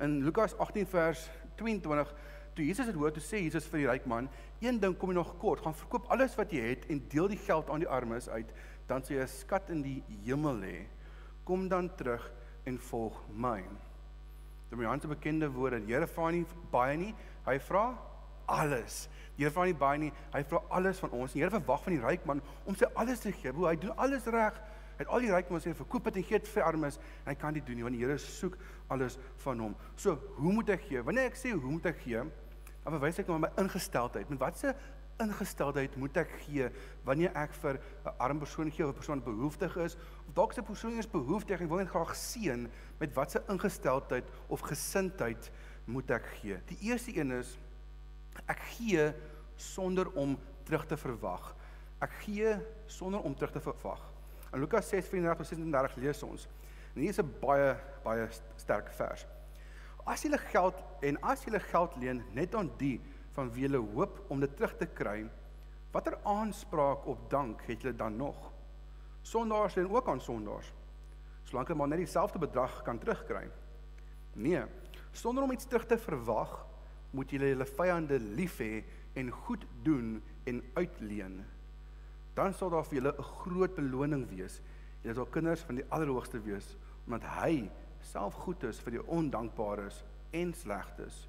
[0.00, 2.14] In Lukas 18 vers 22
[2.56, 4.30] toe Jesus dit hoor toe sê Jesus vir die ryk man,
[4.64, 7.40] een ding kom jy nog kort, gaan verkoop alles wat jy het en deel die
[7.44, 8.48] geld aan die armes uit,
[8.88, 10.86] dan sal jy 'n skat in die hemel hê.
[11.44, 12.32] Kom dan terug
[12.64, 13.60] en volg my.
[13.60, 17.98] Dit is 'n baie bekende woord dat Here vra nie baie nie, hy vra
[18.46, 19.08] alles.
[19.36, 21.32] Die Here vra nie baie nie, hy vra alles van ons.
[21.32, 23.52] Die Here verwag van die ryk man om sy alles te gee.
[23.52, 24.60] Hoe hy doen alles reg.
[25.00, 27.54] Hy het al die rykdom sê verkoop dit en gee dit vir armes hy kan
[27.56, 28.58] dit doen nie want die Here soek
[28.92, 29.76] alles van hom.
[29.96, 31.00] So, hoe moet ek gee?
[31.00, 32.20] Wanneer ek sê hoe moet ek gee,
[32.84, 34.28] dan verwys ek na my ingesteldheid.
[34.28, 34.74] Met watse
[35.24, 36.68] ingesteldheid moet ek gee
[37.08, 39.96] wanneer ek vir 'n arm persoon gee of 'n persoon behoeftig is
[40.28, 42.68] of dalk 'n persoon is behoeftig en wil net graag seën
[43.00, 45.50] met watse ingesteldheid of gesindheid
[45.86, 46.60] moet ek gee?
[46.66, 47.56] Die eerste een is
[48.46, 49.14] ek gee
[49.56, 51.56] sonder om terug te verwag.
[52.00, 54.09] Ek gee sonder om terug te verwag.
[54.52, 56.48] In Lukas 6:34-36 lees ons:
[56.94, 59.26] En hier is 'n baie baie sterk vers.
[60.04, 63.00] As jy geld en as jy geld leen net aan die
[63.36, 65.28] van wie jy hoop om dit terug te kry,
[65.92, 68.52] watter aanspraak op dank het jy dan nog?
[69.22, 70.72] Sondaars leen ook aan sondaars.
[71.44, 73.50] Solank hulle maar net dieselfde bedrag kan terugkry.
[74.34, 74.64] Nee,
[75.12, 76.66] sonder om iets terug te verwag,
[77.10, 78.84] moet jy hulle vyande lief hê
[79.14, 81.40] en goed doen en uitleen.
[82.34, 84.60] Dan sal daar vir julle 'n groot beloning wees.
[85.02, 90.04] Julle sal kinders van die Allerhoogste wees, omdat hy self goed is vir die ondankbares
[90.30, 91.28] en slegtes.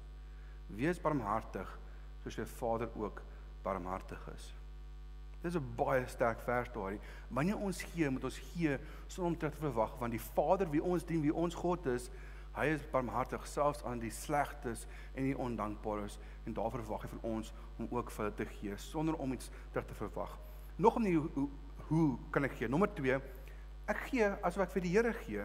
[0.66, 1.78] Wees barmhartig
[2.22, 3.22] soos jou Vader ook
[3.62, 4.54] barmhartig is.
[5.42, 7.00] Dis 'n baie sterk vers daai.
[7.28, 11.04] Wanneer ons gee, moet ons gee sonder om te verwag want die Vader wie ons
[11.04, 12.10] dien, wie ons God is,
[12.52, 17.30] hy is barmhartig selfs aan die slegtes en die ondankbares en daarvoor verwag hy van
[17.30, 20.38] ons om ook vir hulle te gee sonder om iets terug te verwag.
[20.76, 21.48] Nog om nie hoe,
[21.88, 22.68] hoe kan ek gee?
[22.68, 23.18] Nommer 2.
[23.92, 25.44] Ek gee asof ek vir die Here gee.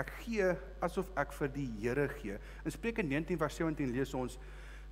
[0.00, 0.50] Ek gee
[0.84, 2.36] asof ek vir die Here gee.
[2.64, 4.38] In Spreuke 19:17 lees ons: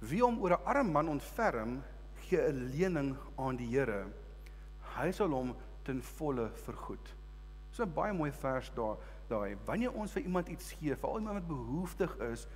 [0.01, 1.83] Wie hom oor 'n arm man ontferm,
[2.29, 4.07] gee 'n lening aan die Here.
[4.97, 5.55] Hy sal hom
[5.85, 7.15] ten volle vergoed.
[7.73, 8.97] So 'n baie mooi vers daar
[9.29, 9.57] daai.
[9.67, 12.47] Wanneer ons vir iemand iets gee, veral iemand wat behoeftig is,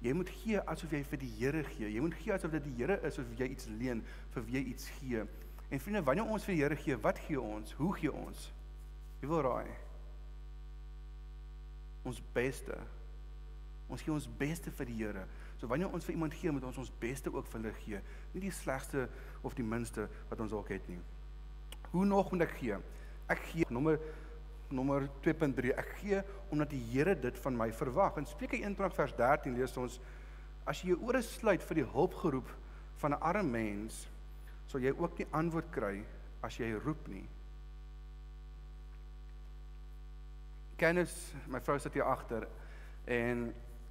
[0.00, 1.88] jy moet gee asof jy vir die Here gee.
[1.92, 4.64] Jy moet gee asof dit die Here is of jy iets leen vir wie jy
[4.68, 5.24] iets gee.
[5.68, 7.74] En vriende, wanneer ons vir die Here gee, wat gee ons?
[7.76, 8.46] Hoe gee ons?
[9.20, 9.68] Wie wil raai?
[12.08, 12.78] Ons beste.
[13.88, 15.26] Ons gee ons beste vir die Here.
[15.58, 18.00] So wanneer ons vir iemand gee, moet ons ons beste ook vir hulle gee,
[18.32, 19.08] nie die slegste
[19.42, 21.00] of die minste wat ons dalk het nie.
[21.92, 22.78] Hoe nog moet ek gee?
[23.28, 24.00] Ek gee nommer
[24.68, 25.72] nommer 2.3.
[25.80, 26.20] Ek gee
[26.52, 28.18] omdat die Here dit van my verwag.
[28.20, 29.98] In Spreuke 1 vers 13 lees ons
[30.68, 32.50] as jy jou ore sluit vir die hulpgeroep
[33.00, 34.08] van 'n arme mens,
[34.68, 35.94] sal jy ook nie antwoord kry
[36.44, 37.24] as jy roep nie.
[40.78, 41.14] Kennis,
[41.50, 42.46] my vrou sit hier agter
[43.10, 43.48] en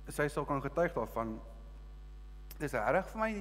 [0.08, 1.36] sy sal kan getuig daarvan.
[2.62, 3.32] Dis reg vir my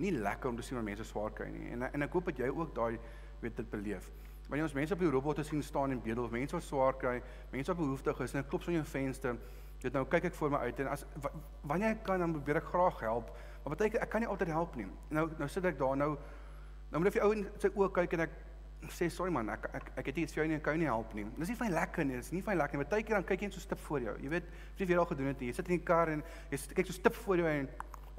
[0.00, 1.70] nie lekker om te sien hoe mense swaar kry nie.
[1.74, 2.98] En en ek hoop dat jy ook daai
[3.40, 4.10] weet dit beleef.
[4.50, 7.20] Wanneer ons mense op die robotte sien staan en bedel of mense wat swaar kry,
[7.52, 9.38] mense wat behoeftig is en ek klop so in jou venster,
[9.80, 11.06] weet nou kyk ek voor my uit en as
[11.70, 13.30] wanneer ek kan dan probeer ek graag help.
[13.64, 14.88] Maar baie keer ek kan nie altyd help nie.
[15.14, 16.10] Nou nou sit ek daar nou
[16.90, 18.38] nou moet ek vir ou in sy oë kyk en ek
[18.88, 21.26] sê sorry man, ek ek ek het iets vir jou nie kan nie help nie.
[21.36, 22.86] Dis nie van lekker nie, dis nie van lekker nie.
[22.88, 24.16] Baie keer dan kyk jy net so stip voor jou.
[24.22, 24.48] Jy weet,
[24.78, 25.44] jy weer al gedoen het.
[25.44, 27.68] Jy sit in die kar en jy kyk so stip voor jou en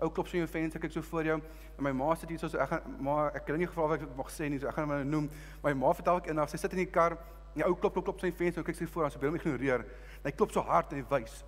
[0.01, 1.37] ou klop so in jou venster kyk so voor jou.
[1.77, 3.95] En my ma sit hier so so ek gaan maar ek het nie gevra of
[3.97, 5.29] ek mag sê nie, so ek gaan hom noem.
[5.65, 7.17] My ma vertel ek eendag sy sit in die kar,
[7.55, 9.85] die ou klop klop klop sy venster, kyk sy voor aan, so wil hom ignoreer.
[10.25, 11.41] Hy klop so hard en hy wys.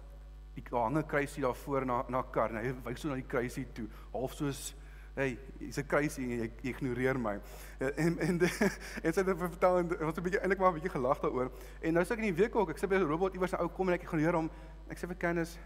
[0.54, 3.30] Die hang 'n kruisie daar voor na na kar en hy wys so na die
[3.30, 4.74] kruisie toe, half soos
[5.16, 7.40] hey, jy's 'n kruisie en jy, jy ignoreer my.
[7.80, 8.50] En en de,
[9.04, 11.52] en sy het vertel en was 'n bietjie eintlik maar 'n bietjie gelag daaroor.
[11.82, 13.68] En nou sê ek in die week ook, ek sê by 'n robot iewers nou
[13.70, 14.50] kom en ek ignoreer hom.
[14.90, 15.58] Ek sê vir kennis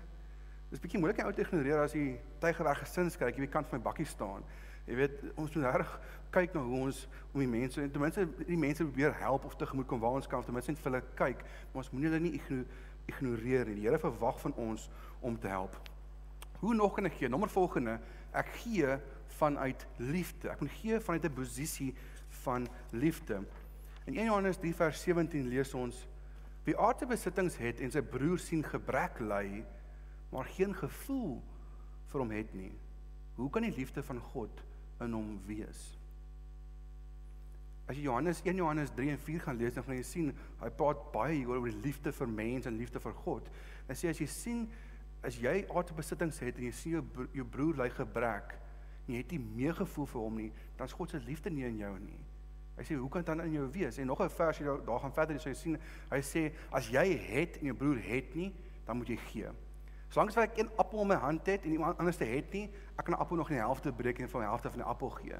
[0.67, 3.79] Dis bietjie moeilik om ou te ignoreer as jy tygerweg gesins kyk, jy kant van
[3.79, 4.43] my bakkie staan.
[4.87, 5.93] Jy weet ons moet reg
[6.35, 6.99] kyk na hoe ons
[7.31, 10.27] om die mense en ten minste die mense probeer help of tegemoet kom waar ons
[10.27, 12.33] kan, ten minste vir hulle kyk, maar ons moenie hulle nie
[13.07, 13.77] ignoreer nie.
[13.79, 14.89] Die Here verwag van ons
[15.23, 15.79] om te help.
[16.59, 17.31] Hoe nog kan ek gee?
[17.31, 17.95] Nommer volgende,
[18.35, 18.99] ek gee
[19.37, 20.49] vanuit liefde.
[20.49, 21.93] Ek moet gee vanuit 'n posisie
[22.43, 23.43] van liefde.
[24.05, 26.07] In 1 Johannes 3 vers 17 lees ons:
[26.63, 29.65] Wie aardse besittings het en sy broer sien gebrek ly,
[30.31, 31.43] maar geen gevoel
[32.11, 32.73] vir hom het nie,
[33.35, 34.63] hoe kan die liefde van God
[35.03, 35.97] in hom wees?
[37.87, 40.69] As jy Johannes 1 Johannes 3 en 4 gaan lees, dan gaan jy sien hy
[40.75, 43.47] praat baie hier oor die liefde vir mense en liefde vir God.
[43.87, 44.65] Hy sê as jy sien
[45.25, 48.57] as jy aardse besittings het en jy sien jou jou broer ly gebrek,
[49.07, 51.65] en jy het nie meer gevoel vir hom nie, dan is God se liefde nie
[51.65, 52.19] in jou nie.
[52.77, 53.97] Hy sê hoe kan dit dan in jou wees?
[53.97, 55.79] En nog 'n vers hier daar gaan verder, jy sien,
[56.11, 58.53] hy sê as jy het en jou broer het nie,
[58.85, 59.49] dan moet jy gee.
[60.09, 63.05] Solank as ek een appel in my hand het en iemand anders het nie, ek
[63.05, 65.09] kan 'n appel nog in die helfte breek en van die helfte van die appel
[65.09, 65.35] gee.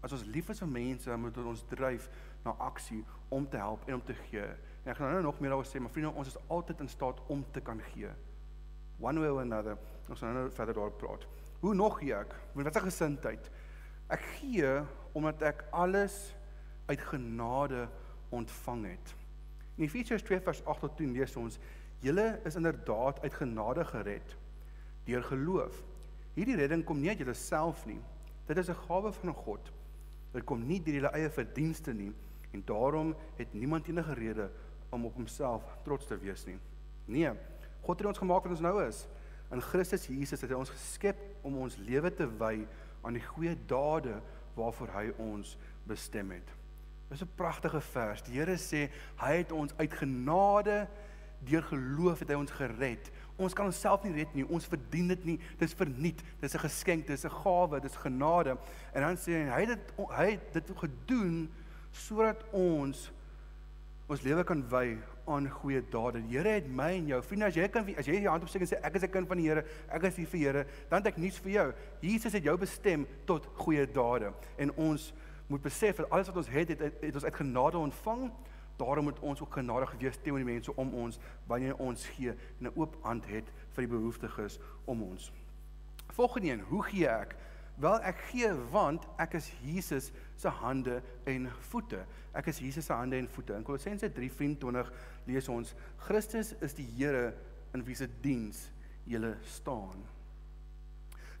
[0.00, 2.10] As ons lief is vir mense, dan moet ons dryf
[2.44, 4.44] na aksie om te help en om te gee.
[4.84, 7.20] En ek gaan nou nog meer daaroor sê, maar vriende, ons is altyd in staat
[7.26, 8.10] om te kan gee.
[9.00, 9.78] One way or another.
[10.08, 11.26] Ons gaan nou verder daarop praat.
[11.64, 12.34] Hoe nog gee ek?
[12.52, 13.46] Met watter gesindheid?
[14.12, 14.68] Ek gee
[15.16, 16.34] omdat ek alles
[16.90, 17.86] uit genade
[18.28, 19.14] ontvang het.
[19.78, 21.56] In Efesiërs 2 vers 8 tot 10 lees ons
[22.04, 24.36] Julle is inderdaad uit genade gered
[25.08, 25.80] deur geloof.
[26.36, 28.00] Hierdie redding kom nie uit julleself nie.
[28.44, 29.72] Dit is 'n gawe van God.
[30.36, 32.12] Dit kom nie deur julle eie verdienste nie
[32.52, 34.50] en daarom het niemand enige rede
[34.90, 36.58] om op homself trots te wees nie.
[37.04, 37.32] Nee,
[37.80, 39.06] God het ons gemaak wat ons nou is.
[39.52, 42.66] In Christus Jesus het hy ons geskep om ons lewe te wy
[43.04, 44.20] aan die goeie dade
[44.54, 45.56] waarvoor hy ons
[45.88, 46.48] bestem het.
[47.10, 48.22] Dis 'n pragtige vers.
[48.22, 50.88] Die Here sê hy het ons uit genade
[51.44, 53.10] deur geloof het hy ons gered.
[53.36, 54.46] Ons kan onsself nie red nie.
[54.46, 55.40] Ons verdien dit nie.
[55.58, 56.22] Dis verniet.
[56.40, 58.56] Dis 'n geskenk, dis 'n gawe, dis genade.
[58.92, 61.50] En dan sê hy hy het dit hy het dit gedoen
[61.92, 63.12] sodat ons
[64.06, 64.98] ons lewe kan wy
[65.32, 66.20] aan goeie dade.
[66.26, 67.20] Die Here het my en jou.
[67.24, 69.28] Vriende, as jy kan as jy jou hand opsteek en sê ek is 'n kind
[69.28, 71.72] van die Here, ek is hier vir Here, dan het ek nuus vir jou.
[72.00, 74.32] Jesus het jou bestem tot goeie dade.
[74.58, 75.12] En ons
[75.48, 78.30] moet besef dat alles wat ons het, het, het, het ons uit genade ontvang.
[78.76, 82.66] Daarom moet ons ook genadig wees teenoor die mense om ons wanneer ons gee en
[82.66, 85.32] 'n oop hand het vir die behoeftiges om ons.
[86.12, 87.36] Volgende een, hoe gee ek?
[87.80, 92.04] Wel ek gee want ek is Jesus se hande en voete.
[92.34, 93.56] Ek is Jesus se hande en voete.
[93.56, 94.92] In Kolossense 3:24
[95.26, 95.74] lees ons:
[96.06, 97.34] Christus is die Here
[97.74, 98.70] in wie se diens
[99.06, 100.04] jy staan.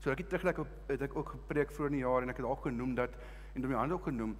[0.00, 2.42] So ek het teruglik op het ek ook gepreek vroeër in die jaar en ek
[2.42, 3.14] het ook genoem dat
[3.54, 4.34] en dom die hande ook genoem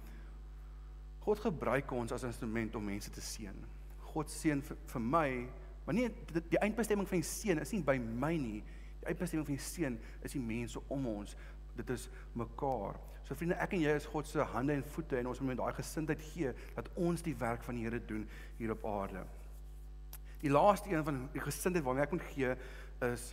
[1.25, 3.55] God gebruik ons as instrument om mense te seën.
[4.11, 5.29] God seën vir, vir my,
[5.85, 8.59] maar nie die, die eindbestemming van die seën is nie by my nie.
[9.01, 11.33] Die eindbestemming van die seën is die mense om ons.
[11.75, 12.99] Dit is mekaar.
[13.25, 15.73] So vriende, ek en jy is God se hande en voete en ons moet daai
[15.73, 18.27] gesindheid gee dat ons die werk van die Here doen
[18.59, 19.23] hier op aarde.
[20.43, 22.53] Die laaste een van die gesindheid waarmee ek moet gee
[23.07, 23.31] is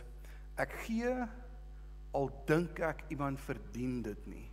[0.57, 1.13] ek gee
[2.13, 4.47] al dink ek iemand verdien dit nie.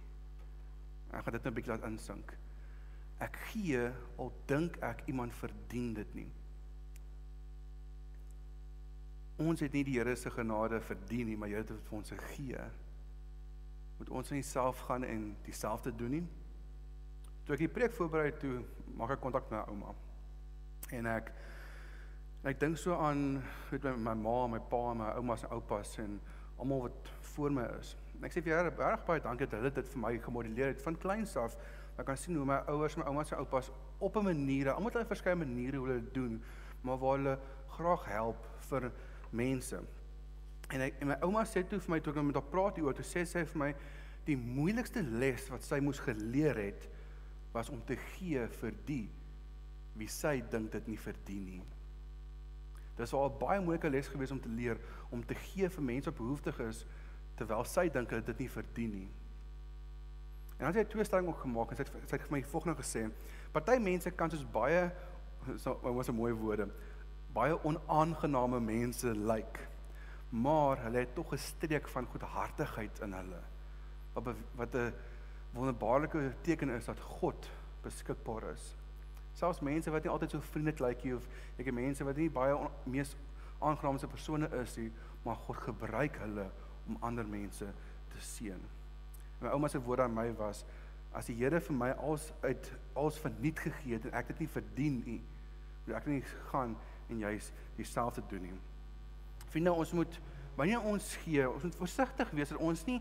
[1.10, 2.36] Ek gaan dit net 'n bietjie laat insink.
[3.20, 6.30] Ek gee al dink ek iemand verdien dit nie.
[9.40, 12.10] Ons het nie die Here se genade verdien nie, maar Here het dit vir ons
[12.10, 12.64] gegee.
[14.00, 16.22] Moet ons nie self gaan en dieselfde doen nie?
[17.44, 18.62] Toe ek die preek voorberei toe,
[18.96, 19.92] maak ek kontak met my ouma.
[20.96, 21.28] En ek
[22.40, 25.92] en ek dink so aan met my, my ma, my pa, my oumas en oupas
[26.00, 26.16] en
[26.56, 27.92] almal wat voor my is.
[28.16, 30.80] En ek sê vir Here baie baie dankie dat hulle dit vir my gemodelleer het
[30.86, 31.60] van kleins af.
[32.00, 33.68] Ek kan sien hoe my ouers, my oumas en oupas
[34.00, 36.42] op 'n manier, almal het verskeie maniere hoe hulle dit doen,
[36.80, 37.38] maar waar hulle
[37.76, 38.92] graag help vir
[39.30, 39.84] mense.
[40.70, 42.78] En ek en my ouma sê toe vir my toe ek nou met haar praat
[42.78, 43.70] hieroor, toe sê sy vir my
[44.28, 46.86] die moeilikste les wat sy moes geleer het
[47.54, 49.06] was om te gee vir die
[49.98, 51.62] wie sy dink dit nie verdien nie.
[52.96, 54.78] Dit was 'n baie moeilike les geweest om te leer
[55.10, 56.84] om te gee vir mense wat behoeftig is
[57.36, 59.08] terwyl sy dink hulle dit nie verdien nie.
[60.58, 62.76] En het sy twee stellings ook gemaak en sy het, sy het vir my volgende
[62.82, 63.10] gesê:
[63.52, 64.90] "Party mense kan soos baie
[65.56, 66.68] so was 'n mooi woorde,
[67.32, 69.69] baie onaangename mense lyk, like,
[70.30, 73.42] maar hulle het tog 'n streek van goedhartigheid in hulle.
[74.12, 74.94] Wat wat 'n
[75.52, 77.50] wonderbaarlike teken is dat God
[77.82, 78.76] beskikbaar is.
[79.32, 82.30] Selfs mense wat nie altyd so vriendelik lyk nie of ek het mense wat nie
[82.30, 83.16] baie on, mees
[83.58, 86.50] aangenaamste persone is nie, maar God gebruik hulle
[86.88, 87.66] om ander mense
[88.08, 88.60] te seën.
[89.40, 90.64] My ouma se woord aan my was
[91.12, 94.48] as die Here vir my als uit als verniet gegee het en ek dit nie
[94.48, 95.20] verdien nie,
[95.86, 96.76] moet ek nie gaan
[97.08, 98.58] en juis dieselfde doen nie.
[99.50, 100.20] Vriende, ons moet
[100.58, 102.98] wanneer ons gee, ons moet versigtig wees dat ons nie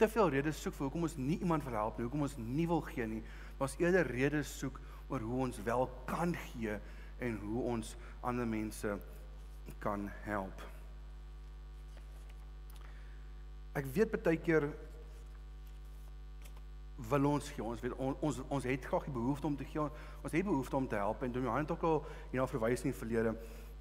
[0.00, 2.66] te veel redes soek vir hoekom ons nie iemand wil help nie, hoekom ons nie
[2.70, 3.22] wil gee nie,
[3.58, 4.78] maar ons eerder redes soek
[5.10, 6.76] oor hoe ons wel kan gee
[7.20, 8.94] en hoe ons ander mense
[9.82, 10.62] kan help.
[13.76, 14.70] Ek weet baie keer
[17.08, 17.64] wil ons gee.
[17.64, 19.86] Ons weet on, ons ons het graag die behoefte om te gee.
[20.22, 22.98] Ons het behoefte om te help en Dominee het ook al hierna verwys in die
[22.98, 23.34] verlede.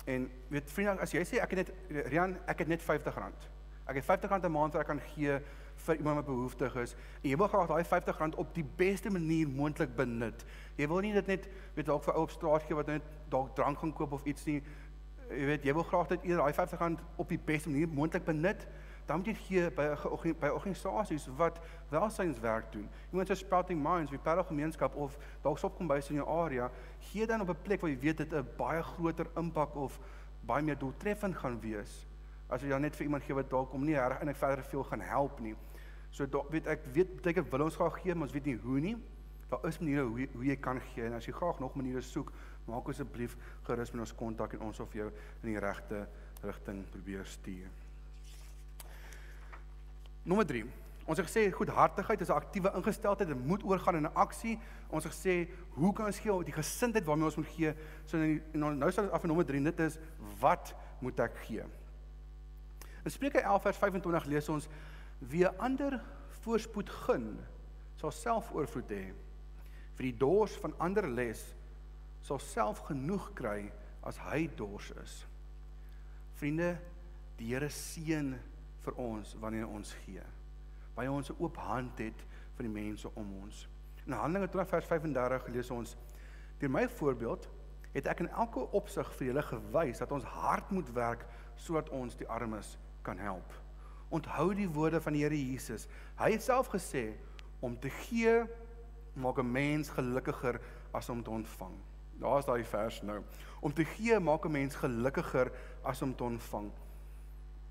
[0.05, 3.47] En weet vriende, as jy sê ek het net Rian, ek het net R50.
[3.89, 5.39] Ek het R50 'n maand wat ek kan gee
[5.75, 6.95] vir iemand wat behoeftig is.
[7.21, 10.45] En jy wil graag daai R50 op die beste manier moontlik benut.
[10.75, 13.55] Jy wil nie dit net weet dalk vir ou op straat gee wat net dalk
[13.55, 14.63] drank gaan koop of iets nie.
[15.29, 18.67] Jy weet, jy wil graag dit eerder daai R50 op die beste manier moontlik benut
[19.09, 19.87] dan moet jy gee by
[20.37, 21.57] by organisasies wat
[21.89, 22.85] welsynswerk doen.
[23.09, 26.69] Iemand so Sprouting Minds, wie parel gemeenskap of dalk sop kom by in jou area,
[27.09, 29.99] gee dan op 'n plek waar jy weet dit 'n baie groter impak of
[30.45, 32.05] baie meer doeltreffend gaan wees
[32.49, 34.63] as jy dan net vir iemand gee wat dalk om nie reg en ek verder
[34.63, 35.55] veel gaan help nie.
[36.11, 38.79] So dalk weet ek weet beteken wil ons graag gee, maar ons weet nie hoe
[38.79, 38.95] nie.
[39.49, 42.31] Daar is maniere hoe hoe jy kan gee en as jy graag nog maniere soek,
[42.65, 46.07] maak asseblief gerus met ons kontak en ons of jou in die regte
[46.41, 47.78] rigting probeer stuur.
[50.23, 50.65] Nommer 3.
[51.09, 54.59] Ons het gesê goedhartigheid is 'n aktiewe ingesteldheid, dit moet oorgaan in 'n aksie.
[54.89, 57.73] Ons het gesê hoe kan ons gee die gesindheid waarmee ons moet gee?
[58.05, 59.97] So nou nou sal ons af in nommer 3, dit is
[60.39, 61.63] wat moet ek gee?
[63.03, 64.67] In Spreuke 11 vers 25 lees ons
[65.19, 66.01] wie ander
[66.43, 67.39] voorspoed gun,
[67.95, 69.13] sal self oorvloed hê.
[69.95, 71.55] Vir die dors van ander les
[72.21, 73.71] sal self genoeg kry
[74.03, 75.25] as hy dors is.
[76.39, 76.77] Vriende,
[77.37, 78.35] die Here seën
[78.89, 80.21] vir ons wanneer ons gee.
[80.95, 82.25] Wanneer ons 'n oop hand het
[82.55, 83.67] vir die mense om ons.
[84.05, 85.97] In Handelinge 20 vers 35 lees ons:
[86.57, 87.49] "Deur my voorbeeld
[87.93, 91.25] het ek in elke opsig vir julle gewys dat ons hard moet werk
[91.55, 93.53] sodat ons die armes kan help.
[94.09, 95.87] Onthou die woorde van die Here Jesus.
[96.17, 97.13] Hy het self gesê
[97.59, 98.45] om te gee
[99.13, 100.61] maak 'n mens gelukkiger
[100.93, 101.75] as om te ontvang.
[102.19, 103.23] Daar's daai vers nou.
[103.61, 105.51] Om te gee maak 'n mens gelukkiger
[105.83, 106.71] as om te ontvang.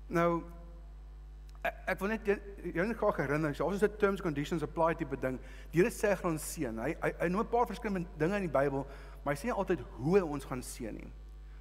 [0.07, 0.43] Nou
[1.63, 5.39] ek, ek wil net jou net graag herinner, as dit terms conditions apply tipe ding,
[5.73, 6.77] die Here sê gaan ons seën.
[6.79, 8.85] Hy, hy hy noem 'n paar verskillende dinge in die Bybel,
[9.23, 11.11] maar hy sê altyd hoe ons gaan seën nie.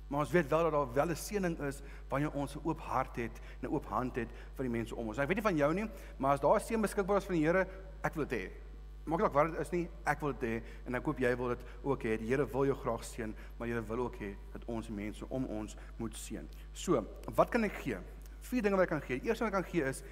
[0.08, 3.16] Maar ons weet wel dat daar wel 'n seëning is wanneer ons 'n oop hart
[3.16, 5.16] het en 'n oop hand het vir die mense om ons.
[5.16, 7.34] Nou, ek weet nie van jou nie, maar as daar 'n seën beskikbaar is van
[7.34, 7.66] die Here,
[8.02, 8.68] ek wil dit hê
[9.08, 11.48] maak dalk wat dit is nie, ek wil dit hê en ek hoop jy wil
[11.54, 12.18] dit ook hê.
[12.20, 15.46] Die Here wil jou graag seën, maar jy wil ook hê dat ons mense om
[15.58, 16.48] ons moet seën.
[16.72, 17.00] So,
[17.34, 18.00] wat kan ek gee?
[18.40, 19.20] Vier dinge wat ek kan gee.
[19.22, 20.02] Eerste wat ek kan gee is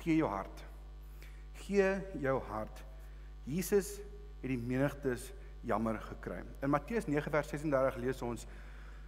[0.00, 0.64] gee jou hart.
[1.66, 2.84] Gee jou hart.
[3.44, 3.98] Jesus
[4.40, 5.32] het die menigtes
[5.64, 6.42] jammer gekry.
[6.62, 8.46] In Matteus 9 vers 36 lees ons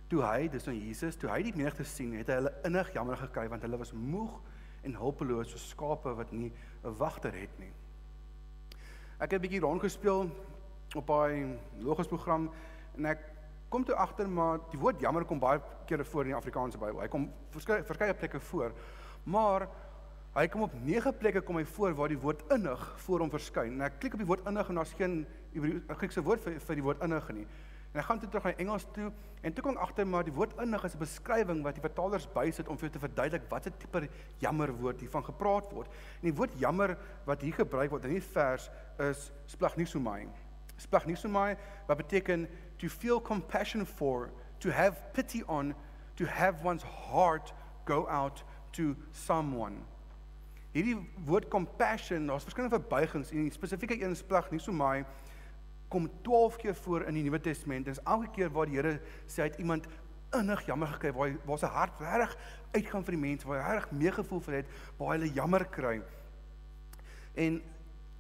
[0.09, 3.19] toe hy, dis nou Jesus, toe hy die menigtes sien, het hy hulle innig jammer
[3.21, 4.39] gekry want hulle was moeg
[4.87, 6.53] en hulpeloos soos skape wat nie
[6.85, 7.73] 'n wagter het nie.
[9.19, 10.31] Ek het 'n bietjie rond gespeel
[10.95, 12.51] op daai logos program
[12.97, 13.19] en ek
[13.69, 17.01] kom toe agter maar die woord jammer kom baie kere voor in die Afrikaanse Bybel.
[17.01, 18.73] Hy kom verskeie verskeie plekke voor.
[19.25, 19.69] Maar
[20.37, 23.79] hy kom op 9 plekke kom hy voor waar die woord innig voor hom verskyn.
[23.79, 25.25] En ek klik op die woord innig en daar's geen
[25.97, 27.47] Griekse woord vir vir die woord innig nie.
[27.97, 29.07] En ek gaan toe terug na Engels toe
[29.41, 32.27] en toe kom ek agter maar die woord innig is 'n beskrywing wat die vertalers
[32.29, 35.89] bysit om vir jou te verduidelik wat 'n tipe jammer woord hiervan gepraat word.
[36.21, 40.29] En die woord jammer wat hier gebruik word in hierdie vers is splagnisomai.
[40.77, 42.47] Splagnisomai wat beteken
[42.79, 45.75] to feel compassion for, to have pity on,
[46.17, 47.53] to have one's heart
[47.85, 49.85] go out to someone.
[50.75, 55.05] Hierdie woord compassion, daar's verskillende verbuigings en spesifieke een splagnisomai
[55.89, 57.85] kom 12 keer voor in die Nuwe Testament.
[57.85, 59.87] Dit is elke keer waar die Here sê hy het iemand
[60.35, 62.35] innig jammer gekry, waar hy waar sy hart reg
[62.75, 65.95] uitgaan vir die mense, waar hy reg meegevoel vir het, waar hy hulle jammer kry.
[67.47, 67.61] En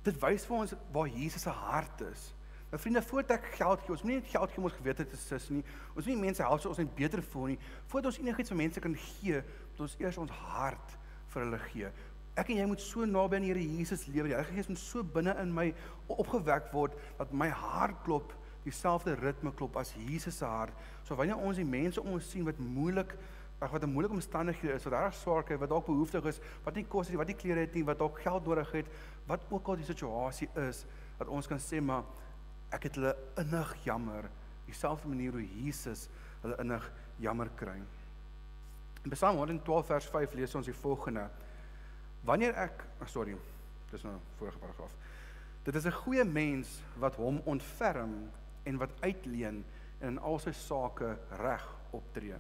[0.07, 2.31] dit wys vir ons waar Jesus se hart is.
[2.71, 5.17] Nou vriende, voordat ek geld gee, ons moenie net geld gee om ons gewete te
[5.17, 5.63] sis nie.
[5.95, 7.59] Ons moet mense help so ons net beter voel nie.
[7.87, 10.99] Voordat ons enigiets vir mense kan gee, moet ons eers ons hart
[11.31, 11.95] vir hulle gee
[12.37, 14.29] ek en jy moet so naby aan die Here Jesus lewe.
[14.29, 15.71] Die Heilige Gees moet so binne in my
[16.13, 18.35] opgewek word dat my hart klop
[18.67, 20.75] dieselfde ritme klop as Jesus se hart.
[21.07, 23.15] So wanneer ons die mense om ons sien wat moeilik
[23.57, 26.75] ag wat 'n moeilike omstandighede is, wat reg swaar kry, wat dalk behoeftig is, wat
[26.75, 28.87] nie kos het nie, wat nie klere het nie, wat dalk geld nodig het,
[29.27, 30.85] wat ook al die situasie is,
[31.19, 32.05] dat ons kan sê maar
[32.71, 34.31] ek het hulle innig jammer,
[34.67, 36.09] dieselfde manier hoe Jesus
[36.43, 36.91] hulle innig
[37.23, 37.79] jammer kry.
[39.05, 41.29] In Psalm 112 vers 5 lees ons die volgende:
[42.27, 43.37] Wanneer ek, oh sorry,
[43.93, 44.95] dis nou vorige paragraaf.
[45.65, 48.31] Dit is 'n goeie mens wat hom ontferm
[48.65, 49.65] en wat uitleen en
[50.01, 51.65] in al sy sake reg
[51.97, 52.37] optree.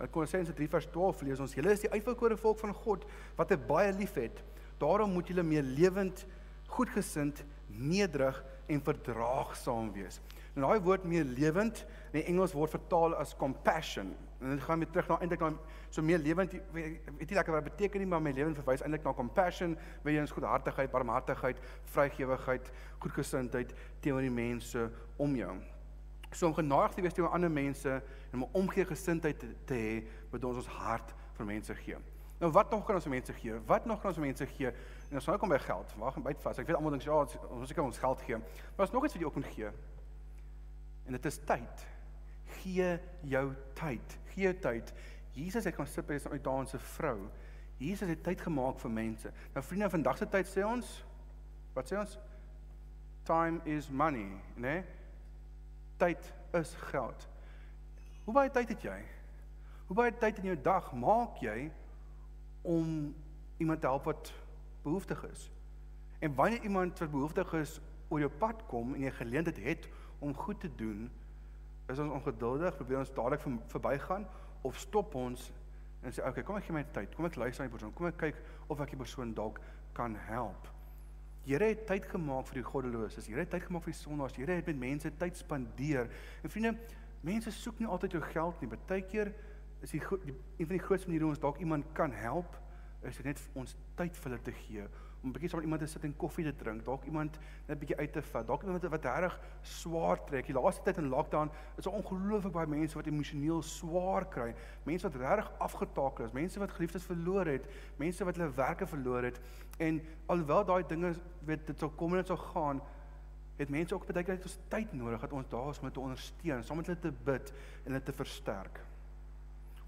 [0.00, 3.04] In Kolossense 3 vers 12 lees ons: "Julle is die uitverkore volk van God
[3.36, 4.42] wat hy baie liefhet.
[4.78, 6.26] Daarom moet julle meer lewend,
[6.66, 10.20] goedgesind, nederig en verdraagsaam wees."
[10.52, 14.12] En daai woord meer lewend in die Engels word vertaal as compassion.
[14.40, 15.52] En dit gaan weer terug na eintlik na
[15.92, 19.04] so meer lewend weet nie lekker wat dit beteken nie, maar my lewend verwys eintlik
[19.04, 21.60] na compassion, wie ons goedhartigheid, barmhartigheid,
[21.94, 25.56] vrygewigheid, goedgesindheid teenoor die mense om jou.
[26.32, 27.98] So om genadig te wees teenoor ander mense
[28.32, 30.00] en om omgee gesindheid te, te hê,
[30.32, 32.00] moet ons ons hart vir mense gee.
[32.40, 33.60] Nou wat nog kan ons vir mense gee?
[33.68, 34.72] Wat nog kan ons vir mense gee?
[35.12, 35.90] En ons nou kom by geld.
[36.00, 36.58] Wag, byt vas.
[36.62, 38.38] Ek weet almal dink ja, ons moet seker ons geld gee.
[38.40, 39.72] Maar ons nog iets wat jy ook moet gee.
[41.04, 41.82] En dit is tyd.
[42.62, 42.86] Gee
[43.34, 43.42] jou
[43.76, 44.14] tyd.
[44.30, 44.92] Gee jou tyd.
[45.36, 47.28] Jesus het gaan sit by 'n uitdaanse vrou.
[47.76, 49.32] Jesus het tyd gemaak vir mense.
[49.52, 51.04] Nou vriende, vandag se tyd sê ons
[51.74, 52.18] wat sê ons?
[53.24, 54.60] Time is money, né?
[54.60, 54.84] Nee?
[55.96, 57.28] Tyd is geld.
[58.24, 58.98] Hoe baie tyd het jy?
[59.86, 61.70] Hoe baie tyd in jou dag maak jy
[62.62, 63.14] om
[63.58, 64.32] iemand te help wat
[64.82, 65.50] behoeftig is?
[66.22, 70.34] En wanneer iemand wat behoeftig is oor jou pad kom en jy geleentheid het om
[70.34, 71.10] goed te doen,
[71.90, 74.26] is ons ongeduldig, probeer ons dadelik verbygaan
[74.62, 75.50] of stop ons
[76.02, 77.12] en sê okay, kom ek gee my tyd.
[77.14, 77.92] Kom ek luister na die persoon.
[77.94, 78.38] Kom ek kyk
[78.70, 79.60] of ek die persoon dalk
[79.94, 80.66] kan help.
[81.46, 83.28] Here het tyd gemaak vir die goddeloses.
[83.30, 84.34] Here het tyd gemaak vir die sondaars.
[84.38, 86.10] Here het met mense tyd spandeer.
[86.42, 86.74] En vriende,
[87.22, 88.70] mense soek nie altyd jou geld nie.
[88.70, 89.32] Partykeer
[89.82, 92.58] is die, die een van die grootste maniere hoe ons dalk iemand kan help,
[93.02, 94.86] is dit net ons tyd vir hulle te gee
[95.22, 97.76] om 'n bietjie saam met iemand te sit en koffie te drink, dalk iemand net
[97.76, 100.46] 'n bietjie uit te vat, dalk iemand wat reg swaar trek.
[100.46, 105.08] Die laaste tyd in lockdown is daar ongelooflik baie mense wat emosioneel swaar kry, mense
[105.08, 109.40] wat reg afgetakel is, mense wat geliefdes verloor het, mense wat hulle werke verloor het
[109.78, 112.82] en alhoewel daai dinge weet dit sou kom en dit sou gaan,
[113.56, 116.64] het mense ook baie keer ons tyd nodig dat ons daar is om te ondersteun,
[116.64, 117.52] saam met hulle te bid
[117.84, 118.91] en hulle te versterk.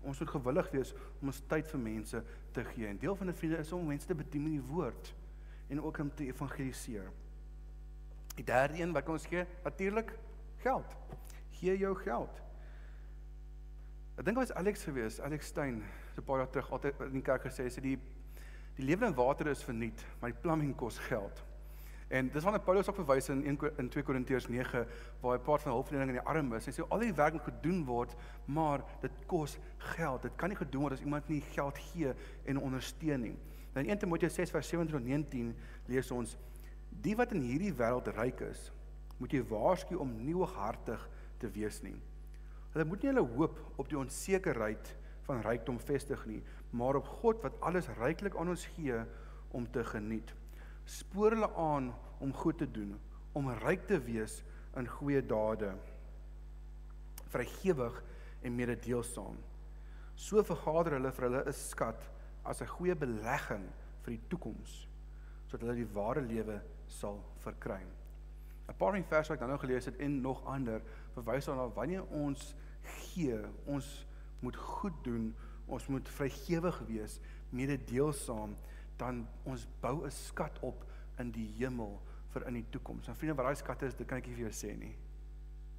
[0.04, 2.86] Ons moet gewillig wees om ons tyd vir mense te gee.
[2.86, 5.14] En deel van 'n vriende is om mense te bedien met die woord
[5.68, 7.10] en ook om te evangeliseer.
[8.34, 10.18] Die derde een wat ons gee, natuurlik
[10.56, 10.96] geld.
[11.50, 12.42] Gee jou geld.
[14.14, 15.82] Ek dink dit was Alex gewees, Alex Stein,
[16.14, 17.98] so 'n paar jaar terug altyd in die kerk gesê sê die
[18.76, 21.44] die lewende water is verniet, maar die plumbing kos geld.
[22.14, 24.84] En dis wanneer Paulus op verwys in 1 in 2 Korintiërs 9
[25.22, 26.68] waar hy praat van hulpverlening aan die armes.
[26.68, 28.14] Hy sê al die werk moet gedoen word,
[28.46, 29.56] maar dit kos
[29.96, 30.22] geld.
[30.22, 32.14] Dit kan nie gedoen word as iemand nie geld gee
[32.46, 33.34] en ondersteun nie.
[33.74, 35.50] Nou in 1 Timoteus 6 vers 17 tot 19
[35.90, 36.36] lees ons
[37.02, 38.68] Die wat in hierdie wêreld ryk is,
[39.18, 41.02] moet jy waarsku om nie hooghartig
[41.42, 41.96] te wees nie.
[42.74, 44.92] Hulle moet nie hulle hoop op die onsekerheid
[45.26, 46.40] van rykdom vestig nie,
[46.70, 49.02] maar op God wat alles ryklik aan ons gee
[49.54, 50.30] om te geniet.
[50.84, 52.94] Spoor hulle aan om goed te doen,
[53.32, 54.42] om ryk te wees
[54.78, 55.72] in goeie dade,
[57.34, 58.02] vrygewig
[58.42, 59.38] en mededeelsaam.
[60.14, 62.10] So vergader hulle vir hulle 'n skat
[62.44, 63.66] as 'n goeie belegging
[64.02, 64.88] vir die toekoms,
[65.46, 67.82] sodat hulle die ware lewe sal verkry.
[68.68, 70.82] 'n Paar van verse wat ek nou gelees het en nog ander
[71.14, 74.06] verwys daarna wanneer ons gee, ons
[74.40, 75.34] moet goed doen,
[75.66, 78.56] ons moet vrygewig wees, mededeelsaam,
[78.96, 80.84] dan ons bou 'n skat op
[81.18, 81.98] in die hemel
[82.34, 83.08] vir in die toekoms.
[83.08, 84.94] En vriende, wat daai skatte is, dit kan ek nie vir jou sê nie.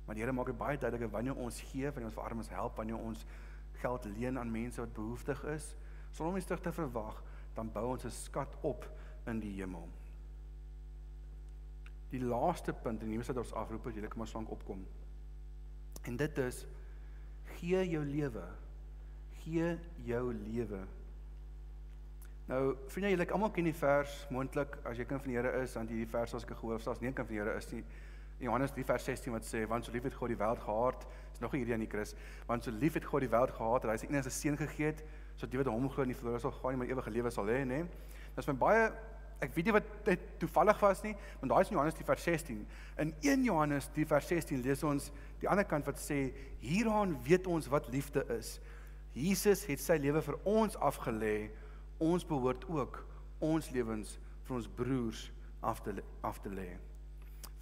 [0.06, 2.78] Maar die Here maak dit baie duidelik wanneer ons gee, wanneer ons vir armes help,
[2.78, 3.26] wanneer ons
[3.82, 5.74] geld leen aan mense wat behoeftig is,
[6.12, 7.22] sonder om iets terug te verwag,
[7.56, 8.86] dan bou ons 'n skat op
[9.28, 9.90] in die hemel.
[12.12, 14.86] Die laaste punt en hiermee sit ons afroep as jy kan maar slank opkom.
[16.04, 16.66] En dit is
[17.58, 18.46] gee jou lewe.
[19.44, 20.86] Gee jou lewe.
[22.46, 25.72] Nou, vriende, julle almal ken die vers moontlik as jy kind van die Here is,
[25.74, 27.80] want hierdie vers as ek gehoor as nie kind van die Here is nie.
[28.38, 31.42] Johannes 3 vers 16 wat sê want so lief het God die wêreld gehad, is
[31.42, 33.98] nog hierdie aan die Christus, want so lief het God die wêreld gehad dat hy
[34.04, 35.02] sy enigste seun gegee het
[35.40, 37.64] sodat die wat hom glo nie verlore sal gaan nie, maar ewige lewe sal hê,
[37.66, 37.82] nê.
[38.28, 38.86] Dit is my baie
[39.42, 42.30] ek weet nie wat dit toevallig was nie, want daai is in Johannes 3 vers
[42.30, 42.64] 16.
[43.02, 45.10] In 1 Johannes 3 vers 16 lees ons
[45.42, 46.28] die ander kant wat sê
[46.62, 48.60] hieraan weet ons wat liefde is.
[49.18, 51.50] Jesus het sy lewe vir ons afgelê.
[51.98, 53.06] Ons behoort ook
[53.40, 55.32] ons lewens vir ons broers
[55.62, 56.76] af te af te lê.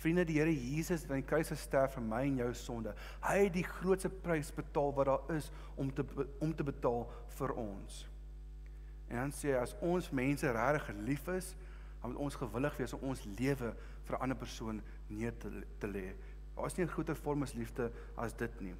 [0.03, 2.95] Vriende, die Here Jesus het aan die kruis gesterf vir my en jou sonde.
[3.23, 6.03] Hy het die grootste prys betaal wat daar is om te
[6.43, 7.05] om te betaal
[7.37, 8.01] vir ons.
[9.07, 11.53] En dan sê hy as ons mense regtig lief is,
[12.01, 13.73] dan moet ons gewillig wees om ons lewe
[14.07, 16.13] vir 'n ander persoon neer te, te lê.
[16.55, 18.75] Daar is nie 'n groter vorm as liefde as dit nie.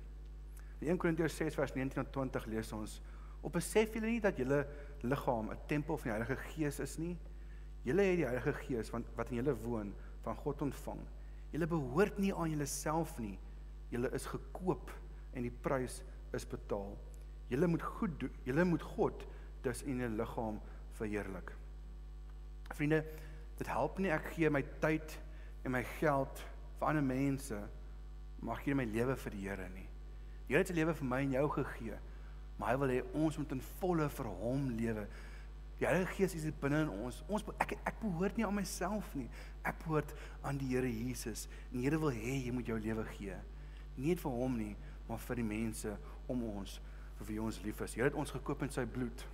[0.79, 3.01] In 1 Korintiërs 6 vers 19 tot 20 lees ons:
[3.41, 4.67] "Op besef julle nie dat julle
[5.03, 7.17] liggaam 'n tempel van die Heilige Gees is nie?
[7.83, 9.93] Julle het die Heilige Gees wat wat in julle woon
[10.23, 10.99] van God ontvang.
[11.51, 13.39] Julle behoort nie aan julleself nie.
[13.89, 14.91] Julle is gekoop
[15.33, 16.97] en die prys is betaal.
[17.47, 18.31] Julle moet goed doen.
[18.43, 19.27] Julle moet God
[19.61, 21.51] dus in 'n liggaam verheerlik."
[22.73, 23.05] Vriende,
[23.57, 25.19] dit help nie ek gee my tyd
[25.63, 26.43] en my geld
[26.79, 27.59] vir ander mense,
[28.43, 29.87] ek gee my lewe vir die Here nie.
[30.47, 31.99] Die Here het sy lewe vir my en jou gegee,
[32.57, 35.05] maar hy wil hê ons moet in volle vir hom lewe.
[35.79, 37.23] Die Heilige Gees is binne in ons.
[37.27, 39.27] Ons ek ek behoort nie aan myself nie.
[39.65, 40.13] Ek behoort
[40.45, 41.47] aan die Here Jesus.
[41.71, 43.37] En die Here wil hê jy moet jou lewe gee.
[43.97, 44.73] Nie vir hom nie,
[45.09, 45.95] maar vir die mense
[46.31, 46.79] om ons
[47.19, 47.97] vir wie ons lief is.
[47.97, 49.25] Here het ons gekoop in sy bloed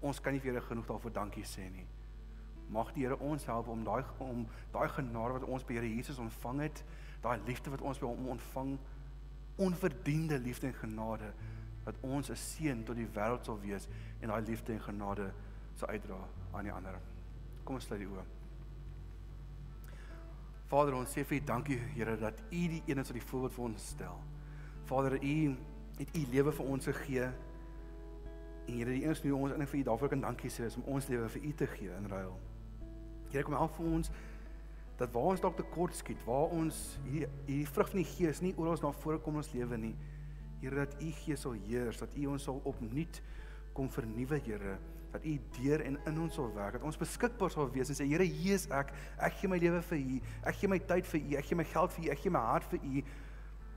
[0.00, 1.86] ons kan nie vir Here genoeg daarvoor dankie sê nie.
[2.72, 6.20] Mag die Here ons help om daai om daai genade wat ons by Here Jesus
[6.22, 6.82] ontvang het,
[7.24, 8.76] daai liefde wat ons by hom ontvang,
[9.60, 11.32] onverdiende liefde en genade
[11.84, 13.88] dat ons 'n seën tot die wêreld sal wees
[14.20, 15.32] en daai liefde en genade
[15.74, 16.20] sal uitdra
[16.52, 17.00] aan die ander.
[17.64, 18.24] Kom ons sluit die oë.
[20.66, 23.52] Vader, ons sê vir U dankie Here dat U die een is wat die voorbeeld
[23.52, 24.20] vir ons stel.
[24.84, 25.56] Vader, U
[25.98, 27.32] het U lewe vir ons gegee
[28.70, 30.86] En Here, die eerste nuwe ons in vir U daarvoor kan dankie sê is om
[30.94, 32.36] ons lewe vir U te gee in ruil.
[33.32, 34.10] Here, kom help vir ons
[35.00, 36.76] dat waar ons dalk tekort skiet, waar ons
[37.06, 39.94] hierdie hierdie vrug van die Gees nie oral na vore kom ons lewe nie.
[40.60, 43.20] Here, dat U Gees sal heers, dat U ons sal opnuut
[43.76, 44.76] kom vernuwe, Here,
[45.14, 48.04] dat U deur en in ons sal werk, dat ons beskikbaar sal wees en sê
[48.10, 48.92] Here, hier is ek.
[49.16, 50.20] Ek gee my lewe vir U.
[50.52, 51.32] Ek gee my tyd vir U.
[51.40, 52.12] Ek gee my geld vir U.
[52.12, 53.06] Ek gee my hart vir U.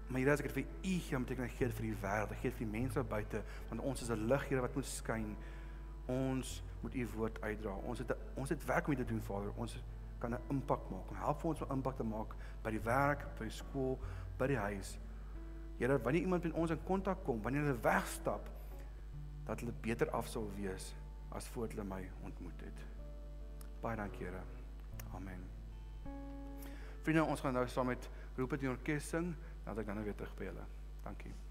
[0.09, 2.35] Maar Here, as ek dit vir U gee, beteken ek gee dit vir die wêreld,
[2.41, 5.35] gee dit vir die mense buite, want ons is 'n lig, Here, wat moet skyn.
[6.11, 7.79] Ons moet U woord uitdra.
[7.87, 9.55] Ons het ons het werk om te doen, Vader.
[9.55, 9.79] Ons
[10.23, 11.07] kan 'n impak maak.
[11.07, 13.99] Kom help vir ons om 'n impak te maak by die werk, by die skool,
[14.37, 14.97] by die huis.
[15.77, 18.49] Here, wanneer iemand met ons in kontak kom, wanneer hulle wegstap,
[19.45, 20.95] dat hulle beter af sal wees
[21.29, 22.85] as voor hulle my ontmoet het.
[23.81, 24.41] Baie dankie, Here.
[25.13, 25.43] Amen.
[27.01, 30.15] Vriende, ons gaan nou saam met Rupert die orkes sing, dan ek dan nou weer
[30.15, 30.65] terug by julle.
[31.03, 31.42] Dankie.